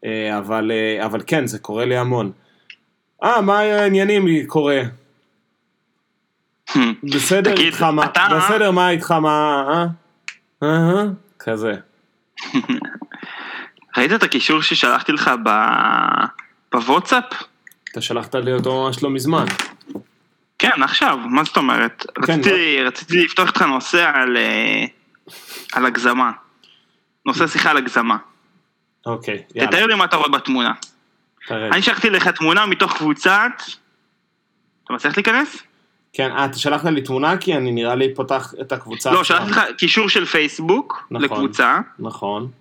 [0.06, 2.32] אה, אבל, אה, אבל כן, זה קורה לי המון.
[3.24, 4.82] אה, מה העניינים קורה?
[7.04, 8.06] בסדר תגיד, איתך מה?
[8.06, 9.64] אתה- בסדר, מה איתך מה?
[10.64, 10.68] אה?
[10.68, 11.04] אה?
[11.40, 11.74] כזה.
[13.98, 16.26] ראית את הקישור ששלחתי לך ב-
[16.72, 17.24] בוואטסאפ?
[17.92, 19.46] אתה שלחת לי אותו ממש לא מזמן.
[20.60, 22.06] כן, עכשיו, מה זאת אומרת?
[22.26, 24.86] כן, רציתי, רציתי לפתוח איתך נושא על, אה,
[25.74, 26.32] על הגזמה.
[27.26, 28.18] נושא שיחה על הגזמה.
[29.06, 29.72] אוקיי, יאללה.
[29.72, 30.74] תתאר לי מה אתה רואה בתמונה.
[31.48, 31.68] תראה.
[31.68, 33.52] אני שלחתי לך תמונה מתוך קבוצת...
[34.84, 35.58] אתה מצליח להיכנס?
[36.14, 39.12] כן, אה, אתה שלחת לי תמונה כי אני נראה לי פותח את הקבוצה.
[39.12, 39.24] לא.
[39.24, 41.24] שלחתי לך קישור של פייסבוק נכון.
[41.24, 41.80] לקבוצה.
[42.00, 42.52] נכון.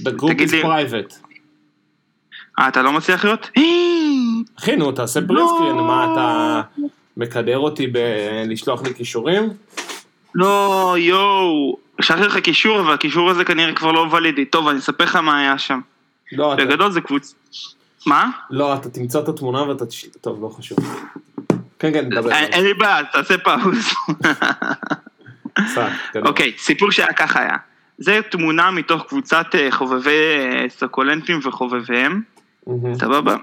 [0.00, 1.14] The group is private.
[2.58, 3.50] אה, אתה לא מצליח לראות?
[4.58, 5.26] אחי, נו, תעשה לא.
[5.26, 6.62] פרינטסקרין, מה אתה
[7.16, 9.48] מקדר אותי בלשלוח לי כישורים?
[10.34, 11.76] לא, יואו.
[12.00, 14.44] שלחתי לך קישור, אבל הקישור הזה כנראה כבר לא ולידי.
[14.44, 15.80] טוב, אני אספר לך מה היה שם.
[16.32, 17.34] לא, אתה- בגדול זה קבוצה...
[18.06, 18.30] מה?
[18.50, 20.06] לא, אתה תמצא את התמונה ואתה תש...
[20.20, 20.78] טוב, לא חשוב.
[21.78, 22.30] כן, כן, נדבר.
[22.32, 23.92] אין אין לי בעיה, תעשה פאוז.
[26.12, 26.28] קדימה.
[26.28, 27.56] אוקיי, סיפור שהיה ככה היה.
[27.98, 32.22] זה תמונה מתוך קבוצת אה, חובבי אה, סוקולנטים וחובביהם.
[32.94, 33.36] סבבה?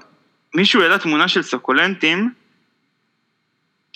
[0.54, 2.30] מישהו העלה תמונה של סוקולנטים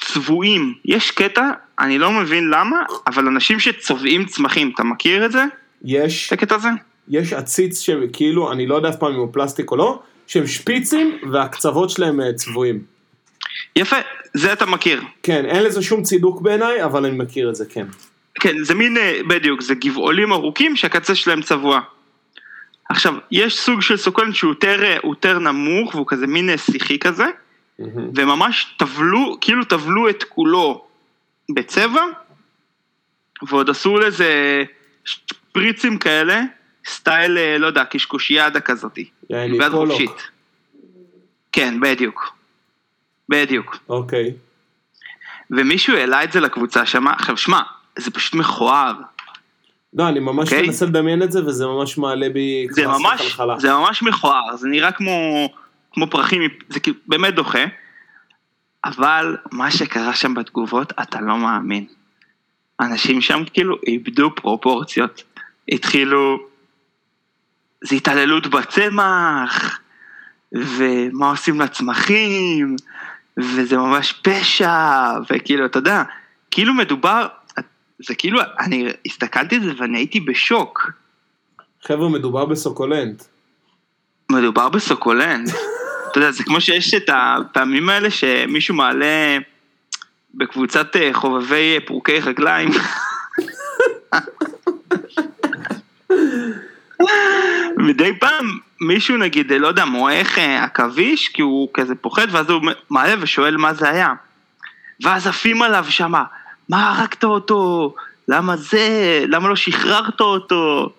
[0.01, 0.75] צבועים.
[0.85, 5.45] יש קטע, אני לא מבין למה, אבל אנשים שצובעים צמחים, אתה מכיר את זה?
[5.85, 6.69] יש, את הקטע הזה?
[7.09, 11.19] יש עציץ שכאילו, אני לא יודע אף פעם אם הוא פלסטיק או לא, שהם שפיצים
[11.33, 12.83] והקצוות שלהם אה, צבועים.
[13.77, 13.97] יפה,
[14.35, 15.03] זה אתה מכיר.
[15.23, 17.87] כן, אין לזה שום צידוק בעיניי, אבל אני מכיר את זה, כן.
[18.35, 21.81] כן, זה מין, אה, בדיוק, זה גבעולים ארוכים שהקצה שלהם צבוע.
[22.89, 27.27] עכשיו, יש סוג של סוקולנט שהוא יותר, אה, יותר נמוך והוא כזה מין שיחי כזה.
[28.14, 30.85] וממש טבלו, כאילו טבלו את כולו
[31.55, 32.03] בצבע,
[33.49, 34.64] ועוד עשו לזה
[35.05, 36.43] שפריצים כאלה,
[36.87, 39.09] סטייל, אה, לא יודע, קשקושיאדה כזאתי.
[39.31, 39.88] יעני קולוק.
[39.88, 40.29] חופשית.
[41.53, 42.35] כן, בדיוק.
[43.29, 43.79] בדיוק.
[43.88, 44.35] אוקיי.
[45.51, 47.61] ומישהו העלה את זה לקבוצה שמה, עכשיו שמע,
[47.99, 48.93] זה פשוט מכוער.
[49.95, 50.67] לא, אני ממש אוקיי.
[50.67, 53.38] מנסה לדמיין את זה, וזה ממש מעלה בי זה ממש.
[53.59, 55.49] זה ממש מכוער, זה נראה כמו,
[55.92, 57.64] כמו פרחים, זה כאילו באמת דוחה,
[58.85, 61.87] אבל מה שקרה שם בתגובות, אתה לא מאמין.
[62.81, 65.22] אנשים שם כאילו איבדו פרופורציות,
[65.68, 66.38] התחילו,
[67.85, 69.81] זה התעללות בצמח,
[70.53, 72.77] ומה עושים לצמחים,
[73.38, 76.03] וזה ממש פשע, וכאילו, אתה יודע,
[76.51, 77.27] כאילו מדובר,
[78.07, 80.90] זה כאילו, אני הסתכלתי על זה ואני הייתי בשוק.
[81.83, 83.22] חבר'ה, מדובר בסוקולנט.
[84.31, 85.51] מדובר בסוקולנט.
[86.11, 89.38] אתה יודע, זה כמו שיש את הפעמים האלה שמישהו מעלה
[90.35, 92.71] בקבוצת אה, חובבי אה, פרוקי רגליים.
[97.77, 102.62] מדי פעם מישהו נגיד, אה, לא יודע, מועך עכביש, כי הוא כזה פוחד, ואז הוא
[102.90, 104.14] מעלה ושואל מה זה היה.
[105.03, 106.25] ואז עפים עליו שמה,
[106.68, 107.94] מה הרגת אותו?
[108.29, 109.25] למה זה?
[109.29, 110.92] למה לא שחררת אותו?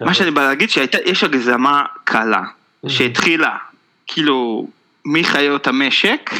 [0.00, 2.42] מה שאני בא להגיד שיש הגזמה קלה,
[2.88, 3.56] שהתחילה
[4.06, 4.68] כאילו
[5.04, 6.30] מחיות המשק,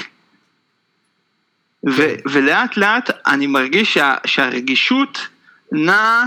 [1.88, 5.28] ו- ולאט לאט אני מרגיש שה- שהרגישות
[5.72, 6.24] נעה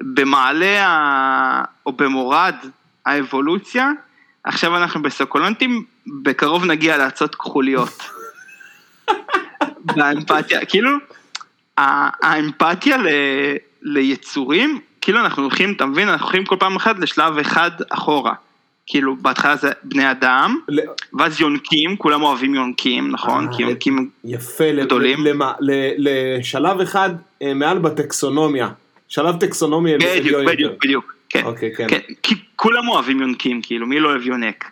[0.00, 2.54] במעלה ה- או במורד
[3.06, 3.90] האבולוציה,
[4.44, 8.02] עכשיו אנחנו בסוקולנטים, בקרוב נגיע לאצות כחוליות.
[9.96, 10.90] והאמפתיה, כאילו,
[11.76, 13.08] האמפתיה ל-
[13.82, 18.34] ליצורים, כאילו אנחנו הולכים, אתה מבין, אנחנו הולכים כל פעם אחת לשלב אחד אחורה.
[18.86, 20.80] כאילו, בהתחלה זה בני אדם, ל-
[21.18, 23.48] ואז יונקים, כולם אוהבים יונקים, נכון?
[23.48, 25.24] אה, כי יונקים, יפה, גדולים.
[25.24, 25.94] ל- למה- ל-
[26.38, 27.10] לשלב אחד
[27.42, 28.68] אה, מעל בטקסונומיה.
[29.08, 30.72] שלב טקסונומי בדיוק, בדיוק.
[30.84, 31.42] בדיוק, כן.
[31.44, 31.86] אוקיי, כן.
[31.88, 34.70] כן, כי כולם אוהבים יונקים, כאילו, מי לא אוהב יונק?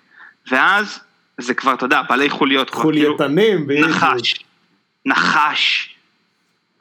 [0.50, 1.00] ואז,
[1.38, 3.88] זה כבר, אתה יודע, בעלי חוליות כאילו, חולייתנים, בדיוק.
[3.88, 4.34] נחש,
[5.06, 5.94] נחש.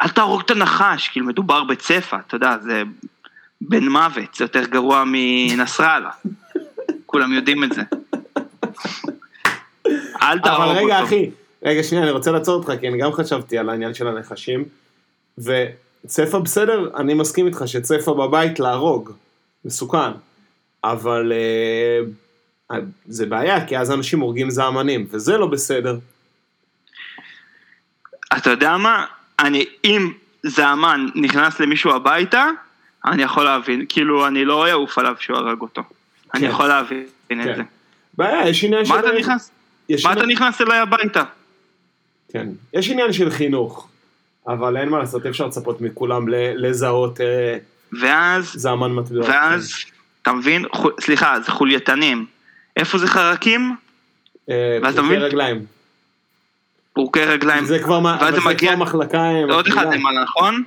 [0.01, 2.83] אל תהרוג את הנחש, כאילו מדובר בצפה, אתה יודע, זה
[3.61, 6.09] בן מוות, זה יותר גרוע מנסראללה.
[7.11, 7.81] כולם יודעים את זה.
[10.21, 10.85] אל תהרוג אבל אותו.
[10.85, 11.29] רגע, אחי,
[11.63, 14.65] רגע, שנייה, אני רוצה לעצור אותך, כי אני גם חשבתי על העניין של הנחשים,
[15.37, 19.11] וצפה בסדר, אני מסכים איתך שצפה בבית להרוג,
[19.65, 20.11] מסוכן,
[20.83, 21.31] אבל
[22.71, 25.97] אה, זה בעיה, כי אז אנשים הורגים זעמנים, וזה לא בסדר.
[28.37, 29.05] אתה יודע מה?
[29.39, 30.11] אני, אם
[30.43, 32.45] זעמן נכנס למישהו הביתה,
[33.05, 33.85] אני יכול להבין.
[33.89, 35.81] כאילו, אני לא אעוף עליו שהוא הרג אותו.
[36.33, 36.49] אני כן.
[36.49, 37.55] יכול להבין את כן.
[37.55, 37.63] זה.
[38.17, 38.93] בעיה, יש עניין של...
[38.93, 39.51] מה אתה נכנס?
[40.03, 41.23] מה אתה נכנס אליי הביתה?
[42.33, 43.87] כן, יש עניין של חינוך,
[44.47, 47.57] אבל אין מה לעשות, אי אפשר לצפות מכולם לזהות אה,
[48.01, 49.21] ואז, זעמן מטבע.
[49.27, 49.73] ואז,
[50.21, 50.65] אתה מבין?
[50.99, 52.25] סליחה, זה חולייתנים.
[52.77, 53.75] איפה זה חרקים?
[54.49, 55.21] אה, מבין?
[55.21, 55.65] רגליים.
[56.93, 57.65] פורקי רגליים.
[57.65, 57.99] זה כבר
[58.75, 59.93] מחלקה לעוד אחד.
[59.93, 60.63] למעלה, נכון?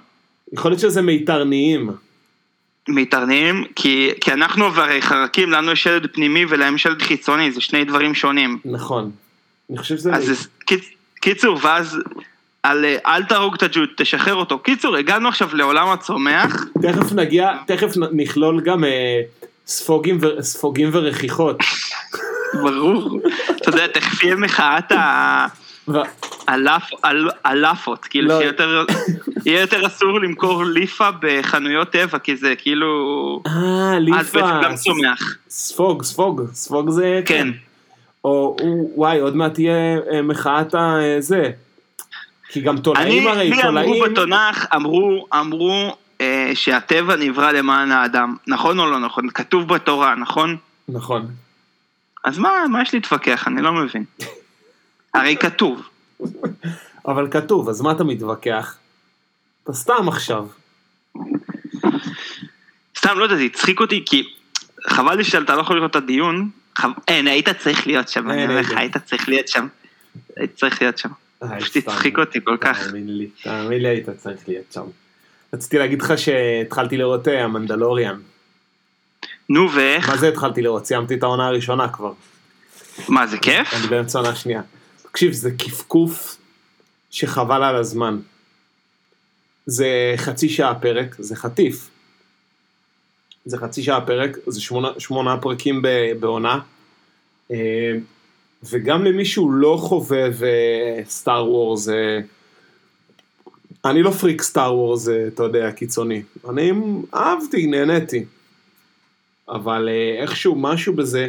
[0.53, 1.91] יכול להיות שזה מיתרניים.
[2.89, 7.61] מיתרניים, כי, כי אנחנו הרי חרקים, לנו יש ילד פנימי ולהם יש ילד חיצוני, זה
[7.61, 8.59] שני דברים שונים.
[8.65, 9.11] נכון.
[9.71, 10.13] אני חושב שזה...
[10.15, 10.35] אז זה,
[10.67, 10.85] קיצ,
[11.21, 11.99] קיצור, ואז
[12.63, 14.59] על אל תהרוג את הג'וד, תשחרר אותו.
[14.59, 19.21] קיצור, הגענו עכשיו לעולם הצומח, תכף נגיע, תכף נכלול גם אה,
[19.67, 21.57] ספוגים ו- ספוגים ורכיחות.
[22.63, 23.21] ברור.
[23.57, 25.47] אתה יודע, תכף יהיה מחאת ה...
[27.45, 28.35] הלאפות, כאילו לא.
[28.35, 28.85] שיהיה יותר,
[29.47, 33.43] יהיה יותר אסור למכור ליפה בחנויות טבע, כי זה כאילו...
[33.47, 34.61] אה, אז בעצם ליפה.
[34.63, 35.37] גם צומח.
[35.49, 37.21] ספוג, ספוג, ספוג זה...
[37.27, 37.49] כן.
[38.25, 38.57] או
[38.95, 41.51] וואי, עוד מעט תהיה אה, מחאת הזה.
[42.49, 44.03] כי גם תולעים אני, הרי, לי אמרו תולעים...
[44.13, 48.37] בתנ"ך, אמרו, אמרו אה, שהטבע נברא למען האדם.
[48.47, 49.31] נכון או לא נכון?
[49.31, 50.57] כתוב בתורה, נכון?
[50.89, 51.27] נכון.
[52.25, 53.49] אז מה, מה יש להתווכח?
[53.49, 54.05] אני לא מבין.
[55.15, 55.89] הרי כתוב.
[57.09, 58.77] אבל כתוב, אז מה אתה מתווכח?
[59.65, 60.47] אתה סתם עכשיו.
[62.99, 64.23] סתם, לא יודע, זה הצחיק אותי, כי
[64.87, 66.51] חבל לי שאתה לא יכול לראות את הדיון.
[66.79, 66.91] חב...
[67.09, 68.73] אין, היית צריך להיות שם, אני אין, אומר לך.
[68.77, 69.67] היית צריך להיות שם.
[70.37, 71.09] היית צריך להיות שם.
[71.43, 71.77] אה, פשוט.
[71.77, 72.87] הצחיק אותי כל כך.
[72.87, 74.85] תאמין לי, תאמין לי היית צריך להיות שם.
[75.55, 78.21] רציתי להגיד לך שהתחלתי לראות אה, המנדלוריאן.
[79.49, 80.09] נו, ואיך?
[80.09, 80.87] מה זה התחלתי לראות?
[80.87, 82.13] סיימתי את העונה הראשונה כבר.
[83.09, 83.75] מה, זה כיף?
[83.75, 84.63] אני באמצע העונה השנייה.
[85.15, 86.37] תקשיב, זה קפקוף
[87.11, 88.19] שחבל על הזמן.
[89.67, 91.91] זה חצי שעה פרק, זה חטיף.
[93.45, 95.83] זה חצי שעה פרק, זה שמונה, שמונה פרקים
[96.21, 96.59] בעונה.
[97.51, 97.93] אה,
[98.63, 100.35] וגם למי שהוא לא חובב
[101.09, 102.21] סטאר וורס, אה,
[103.85, 106.23] אני לא פריק סטאר אה, אתה יודע, קיצוני.
[106.49, 106.71] אני
[107.15, 108.25] אהבתי, נהניתי.
[109.49, 111.29] אבל אה, איכשהו משהו בזה,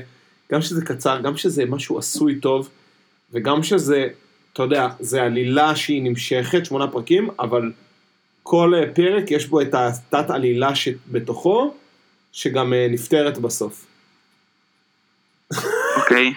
[0.51, 2.69] גם שזה קצר, גם שזה משהו עשוי טוב,
[3.35, 4.07] וגם שזה,
[4.53, 7.71] אתה יודע, זה עלילה שהיא נמשכת, שמונה פרקים, אבל
[8.43, 11.73] כל אה, פרק יש בו את התת עלילה שבתוכו,
[12.31, 13.85] שגם אה, נפתרת בסוף.
[15.97, 16.33] אוקיי.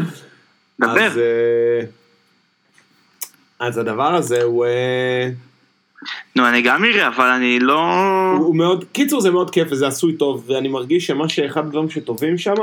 [0.80, 1.06] דבר.
[1.06, 1.80] אז, אה,
[3.58, 4.66] אז הדבר הזה הוא,
[6.36, 7.80] נו, אני גם אראה, אבל אני לא...
[8.38, 12.38] הוא מאוד, קיצור זה מאוד כיף וזה עשוי טוב, ואני מרגיש שמה שאחד הדברים שטובים
[12.38, 12.54] שם,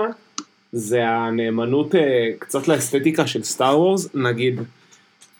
[0.72, 4.62] זה הנאמנות אה, קצת לאסתטיקה של סטאר וורס, נגיד,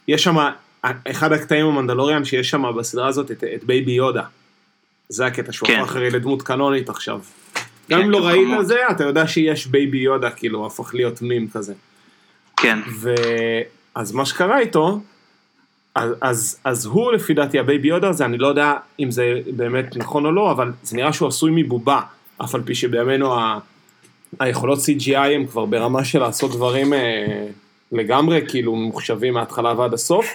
[0.08, 0.36] יש שם,
[0.84, 4.24] אחד הקטעים המנדלוריאן שיש שם בסדרה הזאת, את, את בייבי יודה.
[5.10, 5.80] זה הקטע שהוא כן.
[5.80, 7.20] הפך הרי לדמות קנונית עכשיו.
[7.90, 8.48] גם כן, אם לא טוב, ראית.
[8.60, 11.74] את זה, אתה יודע שיש בייבי יודה, כאילו, הפך להיות מים כזה.
[12.58, 12.80] כן.
[13.96, 15.02] ואז מה שקרה איתו,
[15.96, 19.98] אז, אז, אז הוא לפי דעתי הבייבי יודה הזה, אני לא יודע אם זה באמת
[19.98, 22.02] נכון או לא, אבל זה נראה שהוא עשוי מבובה,
[22.44, 23.36] אף על פי שבימינו
[24.40, 27.46] היכולות CGI הם כבר ברמה של לעשות דברים אה,
[27.92, 30.28] לגמרי, כאילו ממוחשבים מההתחלה ועד הסוף,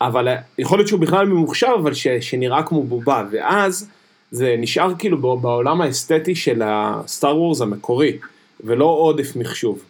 [0.00, 3.90] אבל אה, יכול להיות שהוא בכלל ממוחשב, אבל ש, שנראה כמו בובה, ואז
[4.30, 8.18] זה נשאר כאילו בע- בעולם האסתטי של הסטאר וורס המקורי,
[8.64, 9.82] ולא עודף מחשוב.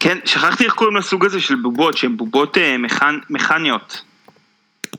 [0.00, 3.18] כן, שכחתי איך קוראים לסוג הזה של בובות, שהן בובות אה, מכנ...
[3.30, 4.02] מכניות.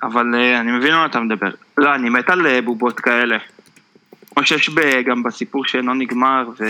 [0.03, 1.49] אבל אה, אני מבין על מה אתה מדבר.
[1.77, 3.37] לא, אני מת על אה, בובות כאלה.
[4.36, 4.80] כמו שיש ב...
[5.06, 6.63] גם בסיפור שאינו נגמר, ו...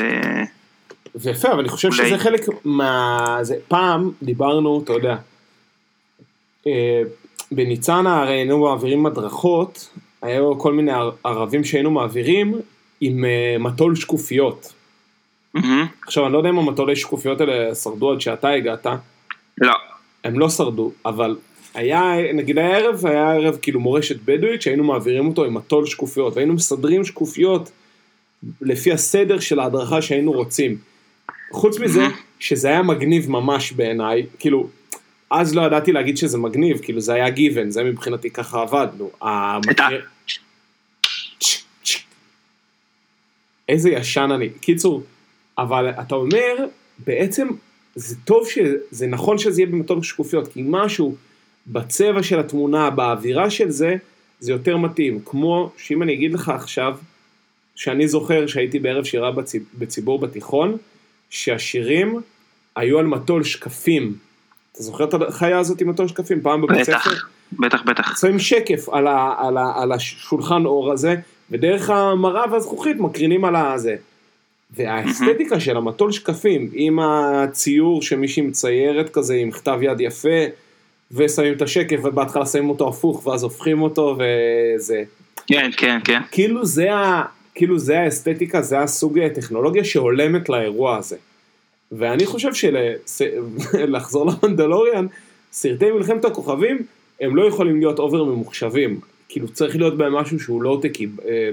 [1.13, 2.07] זה יפה, אבל אני חושב אולי.
[2.09, 3.37] שזה חלק מה...
[3.41, 5.15] זה, פעם דיברנו, אתה יודע,
[6.67, 7.01] אה,
[7.51, 9.89] בניצנה הרי היינו מעבירים הדרכות,
[10.21, 12.53] היו כל מיני ער- ערבים שהיינו מעבירים
[13.01, 14.73] עם אה, מטול שקופיות.
[15.53, 15.85] מהמם.
[16.07, 18.85] עכשיו, אני לא יודע אם המטולי שקופיות האלה שרדו עד שאתה הגעת,
[19.57, 19.73] לא.
[20.23, 21.35] הם לא שרדו, אבל
[21.75, 26.35] היה, נגיד היה ערב, היה ערב כאילו מורשת בדואית שהיינו מעבירים אותו עם מטול שקופיות,
[26.35, 27.71] והיינו מסדרים שקופיות
[28.61, 30.77] לפי הסדר של ההדרכה שהיינו רוצים.
[31.51, 32.05] חוץ מזה,
[32.39, 34.67] שזה היה מגניב ממש בעיניי, כאילו,
[35.29, 39.09] אז לא ידעתי להגיד שזה מגניב, כאילו זה היה גיוון, זה מבחינתי ככה עבדנו.
[43.69, 44.49] איזה ישן אני.
[44.49, 45.03] קיצור,
[45.57, 46.55] אבל אתה אומר,
[47.05, 47.47] בעצם
[47.95, 51.15] זה טוב שזה נכון שזה יהיה במטול שקופיות, כי משהו
[51.67, 53.95] בצבע של התמונה, באווירה של זה,
[54.39, 55.19] זה יותר מתאים.
[55.25, 56.97] כמו שאם אני אגיד לך עכשיו,
[57.75, 60.77] שאני זוכר שהייתי בערב שירה בציב, בציבור בתיכון,
[61.29, 62.19] שהשירים
[62.75, 64.15] היו על מטול שקפים.
[64.71, 66.41] אתה זוכר את החיה הזאת עם מטול שקפים?
[66.41, 66.83] פעם בבית.
[66.83, 67.11] ספר?
[67.59, 68.19] בטח, בטח.
[68.21, 71.15] שמים שקף על, ה, על, ה, על השולחן אור הזה,
[71.51, 73.95] ודרך המראה והזכוכית מקרינים על הזה.
[74.71, 80.45] והאסתטיקה של המטול שקפים, עם הציור שמישהי מציירת כזה עם כתב יד יפה,
[81.11, 85.03] ושמים את השקף ובהתחלה שמים אותו הפוך ואז הופכים אותו וזה.
[85.47, 86.19] כן, כן, כן.
[86.31, 87.23] כאילו זה, ה,
[87.55, 91.15] כאילו זה האסתטיקה, זה הסוג הטכנולוגיה שהולמת לאירוע הזה.
[91.91, 95.05] ואני חושב שלחזור למנדלוריאן,
[95.51, 96.77] סרטי מלחמת הכוכבים,
[97.21, 98.99] הם לא יכולים להיות over ממוחשבים.
[99.29, 101.07] כאילו צריך להיות בהם משהו שהוא לואו-טקי.
[101.27, 101.49] אה,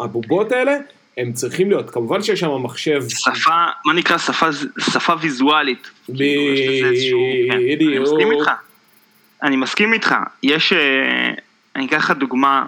[0.00, 0.76] הבובות האלה,
[1.16, 3.02] הם צריכים להיות, כמובן שיש שם מחשב.
[3.08, 4.46] שפה, מה נקרא שפה,
[4.80, 5.90] שפה ויזואלית.
[6.06, 7.18] כאילו,
[7.50, 7.58] כן.
[7.58, 7.92] בדיוק.
[7.92, 8.50] אני מסכים איתך.
[9.42, 10.14] אני מסכים איתך.
[10.42, 11.30] יש, אה,
[11.76, 12.66] אני אקח לך דוגמה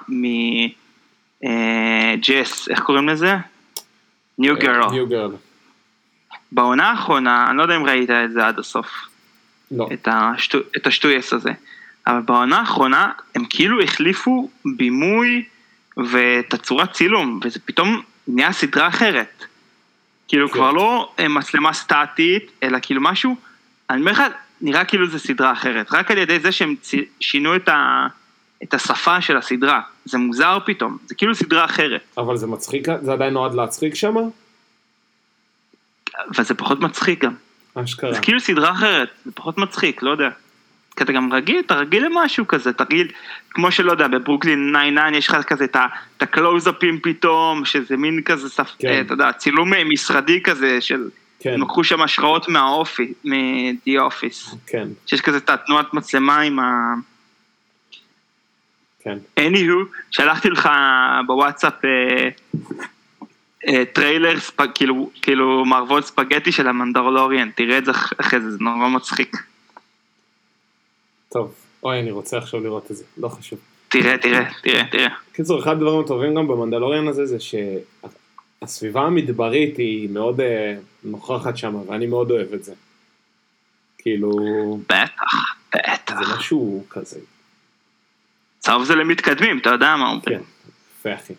[1.42, 3.36] מג'ס, איך קוראים לזה?
[4.38, 4.90] ניו גרל.
[4.90, 5.30] ניו גרל.
[6.52, 8.88] בעונה האחרונה, אני לא יודע אם ראית את זה עד הסוף.
[9.70, 9.88] לא.
[9.92, 11.50] את, השטו, את השטויס הזה.
[12.06, 15.44] אבל בעונה האחרונה הם כאילו החליפו בימוי
[15.96, 19.44] ואת הצורת צילום, וזה פתאום נהיה סדרה אחרת.
[20.28, 20.54] כאילו כן.
[20.54, 23.36] כבר לא אה, מצלמה סטטית, אלא כאילו משהו,
[23.90, 24.22] אני אומר לך,
[24.60, 25.92] נראה כאילו זה סדרה אחרת.
[25.92, 26.74] רק על ידי זה שהם
[27.20, 28.06] שינו את, ה,
[28.62, 29.80] את השפה של הסדרה.
[30.04, 32.00] זה מוזר פתאום, זה כאילו סדרה אחרת.
[32.18, 34.14] אבל זה מצחיק, זה עדיין נועד להצחיק שם?
[36.34, 37.34] אבל זה פחות מצחיק גם.
[37.74, 38.12] אשכרה.
[38.12, 40.28] זה כאילו סדרה אחרת, זה פחות מצחיק, לא יודע.
[40.96, 43.08] כי אתה גם רגיל, אתה רגיל למשהו כזה, אתה רגיל,
[43.50, 45.76] כמו שלא יודע, בברוקלין 99 יש לך כזה את
[46.20, 48.70] הקלוזאפים פתאום, שזה מין כזה, ספ...
[48.78, 48.88] כן.
[48.88, 51.08] אה, אתה יודע, צילום אה, משרדי כזה, של...
[51.40, 56.58] כן, הם לקחו שם השראות מהאופי, מ-The Office, כן, שיש כזה את התנועת מצלמה עם
[56.58, 56.94] ה...
[59.04, 59.18] כן.
[59.40, 60.68] anywho, שלחתי לך
[61.26, 62.28] בוואטסאפ אה,
[63.68, 64.60] אה, טריילר, ספ...
[64.74, 69.36] כאילו, כאילו מערבון ספגטי של המנדלוריאן, תראה את זה אח- אחרי זה, זה נורא מצחיק.
[71.32, 71.54] טוב.
[71.82, 73.58] אוי, אני רוצה עכשיו לראות את זה, לא חשוב.
[73.88, 75.08] תראה, תראה, תראה, תראה.
[75.32, 80.74] קיצור, אחד הדברים הטובים גם במנדלוריאן הזה זה שהסביבה המדברית היא מאוד אה,
[81.04, 82.74] נוכחת שם, ואני מאוד אוהב את זה.
[83.98, 84.30] כאילו,
[84.88, 86.14] בטח, בטח.
[86.26, 87.20] זה משהו כזה,
[88.58, 90.22] צהוב זה למתקדמים, אתה יודע מה אומרים.
[90.24, 90.44] כן,
[90.98, 91.34] יפה אחי.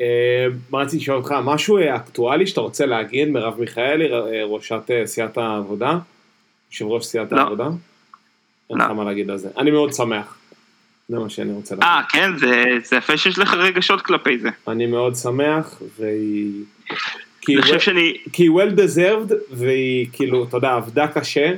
[0.00, 4.90] אה, מה רציתי לשאול אותך, משהו אה, אקטואלי שאתה רוצה להגיד, מרב מיכאלי, אה, ראשת
[5.04, 5.98] סיעת העבודה?
[6.70, 7.40] יושב ראש סיעת לא.
[7.40, 7.68] העבודה?
[8.70, 8.78] אין.
[8.78, 9.48] לך מה להגיד על זה.
[9.58, 10.36] אני מאוד שמח.
[11.08, 11.88] זה מה שאני רוצה להגיד.
[11.88, 14.48] אה, כן, זה זה יפה שיש לך רגשות כלפי זה.
[14.68, 16.52] אני מאוד שמח, והיא...
[17.40, 21.52] כי אני חושב שאני, כי היא well deserved, והיא כאילו, אתה יודע, עבדה קשה,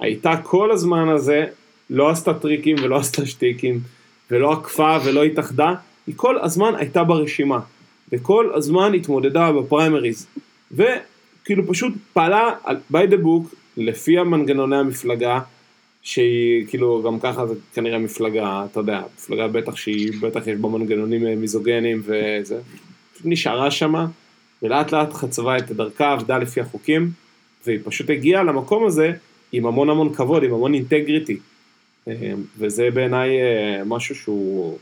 [0.00, 1.46] הייתה כל הזמן הזה,
[1.90, 3.80] לא עשתה טריקים ולא עשתה שטיקים,
[4.30, 5.74] ולא עקפה ולא התאחדה,
[6.06, 7.58] היא כל הזמן הייתה ברשימה,
[8.12, 10.26] וכל הזמן התמודדה בפריימריז,
[10.72, 15.40] וכאילו פשוט פעלה על- by the book, לפי המנגנוני המפלגה,
[16.06, 20.68] שהיא כאילו גם ככה זה כנראה מפלגה, אתה יודע, מפלגה בטח שהיא, בטח יש בה
[20.68, 22.58] מנגנונים אה, מיזוגנים וזה,
[23.24, 24.06] נשארה שמה,
[24.62, 27.10] ולאט לאט חצבה את דרכה, עבדה לפי החוקים,
[27.66, 29.12] והיא פשוט הגיעה למקום הזה
[29.52, 31.36] עם המון המון כבוד, עם המון אינטגריטי.
[32.08, 34.78] אה, וזה בעיניי אה, משהו שהוא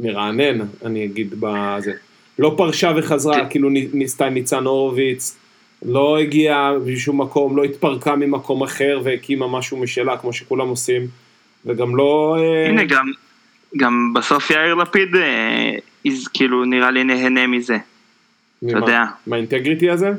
[0.00, 1.92] מרענן, אני אגיד בזה.
[2.38, 5.36] לא פרשה וחזרה, כאילו נ- ניסתה ניצן הורוביץ,
[5.82, 11.02] לא הגיעה משום מקום, לא התפרקה ממקום אחר והקימה משהו משלה, כמו שכולם עושים,
[11.66, 12.36] וגם לא...
[12.40, 13.06] אה, הנה גם,
[13.76, 15.70] גם בסוף יאיר לפיד, אה,
[16.04, 17.78] איז- כאילו נראה לי נהנה מזה.
[18.62, 18.78] ממה?
[18.78, 19.04] יודע.
[19.26, 20.12] מהאינטגריטי הזה?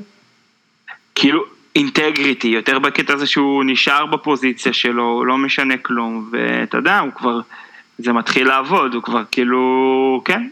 [1.16, 1.44] כאילו
[1.76, 7.40] אינטגריטי, יותר בקטע הזה שהוא נשאר בפוזיציה שלו, לא משנה כלום, ואתה יודע, הוא כבר,
[7.98, 9.62] זה מתחיל לעבוד, הוא כבר כאילו,
[10.26, 10.48] כן,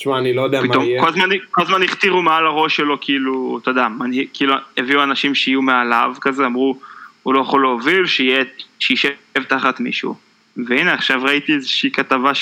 [0.00, 1.02] תשמע, אני לא יודע מה פתאום יהיה.
[1.50, 6.14] כל הזמן, הכתירו מעל הראש שלו, כאילו, אתה יודע, מנהיג, כאילו הביאו אנשים שיהיו מעליו,
[6.20, 6.78] כזה אמרו,
[7.22, 8.44] הוא לא יכול להוביל, שיהיה,
[8.78, 9.10] שישב
[9.48, 10.14] תחת מישהו.
[10.56, 12.32] והנה, עכשיו ראיתי איזושהי כתבה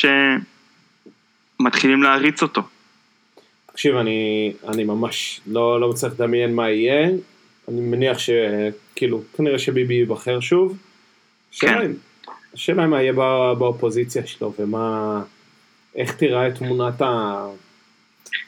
[1.60, 2.62] שמתחילים להריץ אותו.
[3.72, 7.08] תקשיב, אני, אני ממש לא, לא מצליח לדמיין מה יהיה.
[7.68, 10.76] אני מניח שכאילו, כנראה שביבי ייבחר שוב.
[11.60, 11.92] כן.
[12.54, 15.20] השאלה מה יהיה בא- באופוזיציה שלו ומה...
[15.98, 17.46] איך תיראה תמונת ה...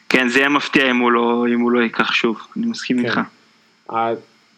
[0.09, 3.05] כן, זה יהיה מפתיע אם הוא לא, אם הוא לא ייקח שוב, אני מסכים כן.
[3.05, 3.19] איתך.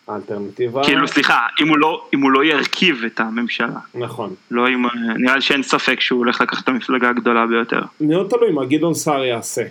[0.08, 0.84] האלטרנטיבה...
[0.84, 3.80] כאילו, סליחה, אם הוא לא, אם הוא לא ירכיב את הממשלה.
[3.96, 4.36] נכון.
[4.52, 4.86] לא אם,
[5.18, 7.82] נראה לי שאין ספק שהוא הולך לקחת את המפלגה הגדולה ביותר.
[8.02, 9.64] מאוד תלוי מה גדעון סער יעשה.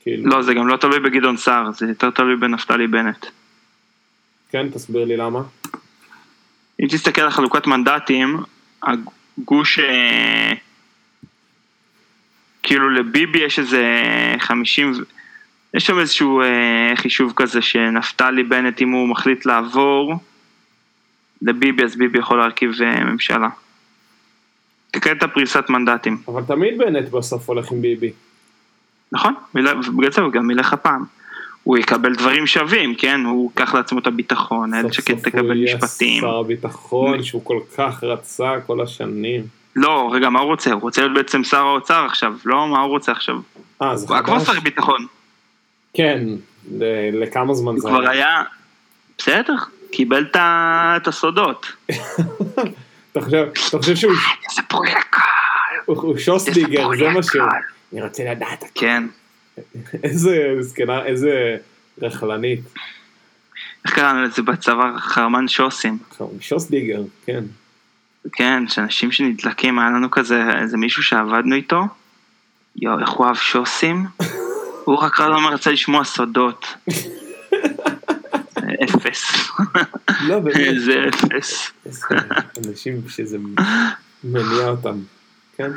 [0.00, 3.26] כאילו, לא, זה גם לא תלוי בגדעון סער, זה יותר תלוי בנפתלי בנט.
[4.50, 5.40] כן, תסביר לי למה.
[6.80, 8.40] אם תסתכל על חלוקת מנדטים,
[8.82, 10.52] הגוש, אה,
[12.64, 13.84] כאילו לביבי יש איזה
[14.38, 15.02] 50, ו-
[15.74, 20.14] יש שם איזשהו אה, חישוב כזה שנפתלי בנט, אם הוא מחליט לעבור
[21.42, 23.48] לביבי, אז ביבי יכול להרכיב אה, ממשלה.
[24.90, 28.12] תקרא את הפריסת מנדטים, אבל תמיד בנט בסוף הולך עם ביבי.
[29.12, 29.34] נכון?
[29.54, 31.04] ובגלל זה הוא גם ילך הפעם.
[31.62, 33.20] הוא יקבל דברים שווים, כן?
[33.24, 36.20] הוא ייקח לעצמו את הביטחון, איילת סוף שקד סוף הוא תקבל יהיה משפטים.
[36.20, 39.46] שר הביטחון שהוא כל כך רצה כל השנים.
[39.76, 40.72] לא, רגע, מה הוא רוצה?
[40.72, 42.68] הוא רוצה להיות בעצם שר האוצר עכשיו, לא?
[42.68, 43.34] מה הוא רוצה עכשיו?
[43.82, 44.46] אה, זה הוא היה כבר חדש?
[44.56, 45.06] שר ביטחון.
[45.94, 46.24] כן,
[46.78, 48.42] ל- לכמה זמן זה כבר היה,
[49.18, 49.54] בסדר,
[49.92, 51.66] קיבל את הסודות.
[53.12, 54.12] אתה חושב, שהוא
[54.50, 55.16] איזה פרויקט
[55.84, 57.42] הוא- שוסדיגר, זה מה שהוא.
[57.92, 59.02] אני רוצה לדעת כן.
[60.02, 61.56] איזה זקנה, איזה
[62.02, 62.60] רכלנית.
[63.84, 64.90] איך קראנו לזה בצבא?
[64.98, 65.98] חרמן שוסים.
[66.18, 67.44] הוא שוסדיגר, כן.
[68.32, 71.82] כן, שאנשים שנדלקים, היה לנו כזה, איזה מישהו שעבדנו איתו,
[72.76, 74.06] יואו, איך הוא אהב שוסים?
[74.84, 76.66] הוא רק לא מרצה לשמוע סודות.
[78.84, 79.50] אפס.
[80.26, 80.56] לא, באמת.
[80.70, 81.72] איזה אפס.
[82.68, 83.38] אנשים שזה
[84.24, 84.98] מניע אותם.
[85.56, 85.70] כן?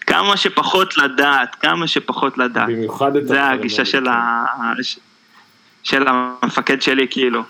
[0.00, 2.68] כמה שפחות לדעת, כמה שפחות לדעת.
[2.68, 4.44] במיוחד את זה הגישה של, ה...
[5.82, 7.42] של המפקד שלי כאילו.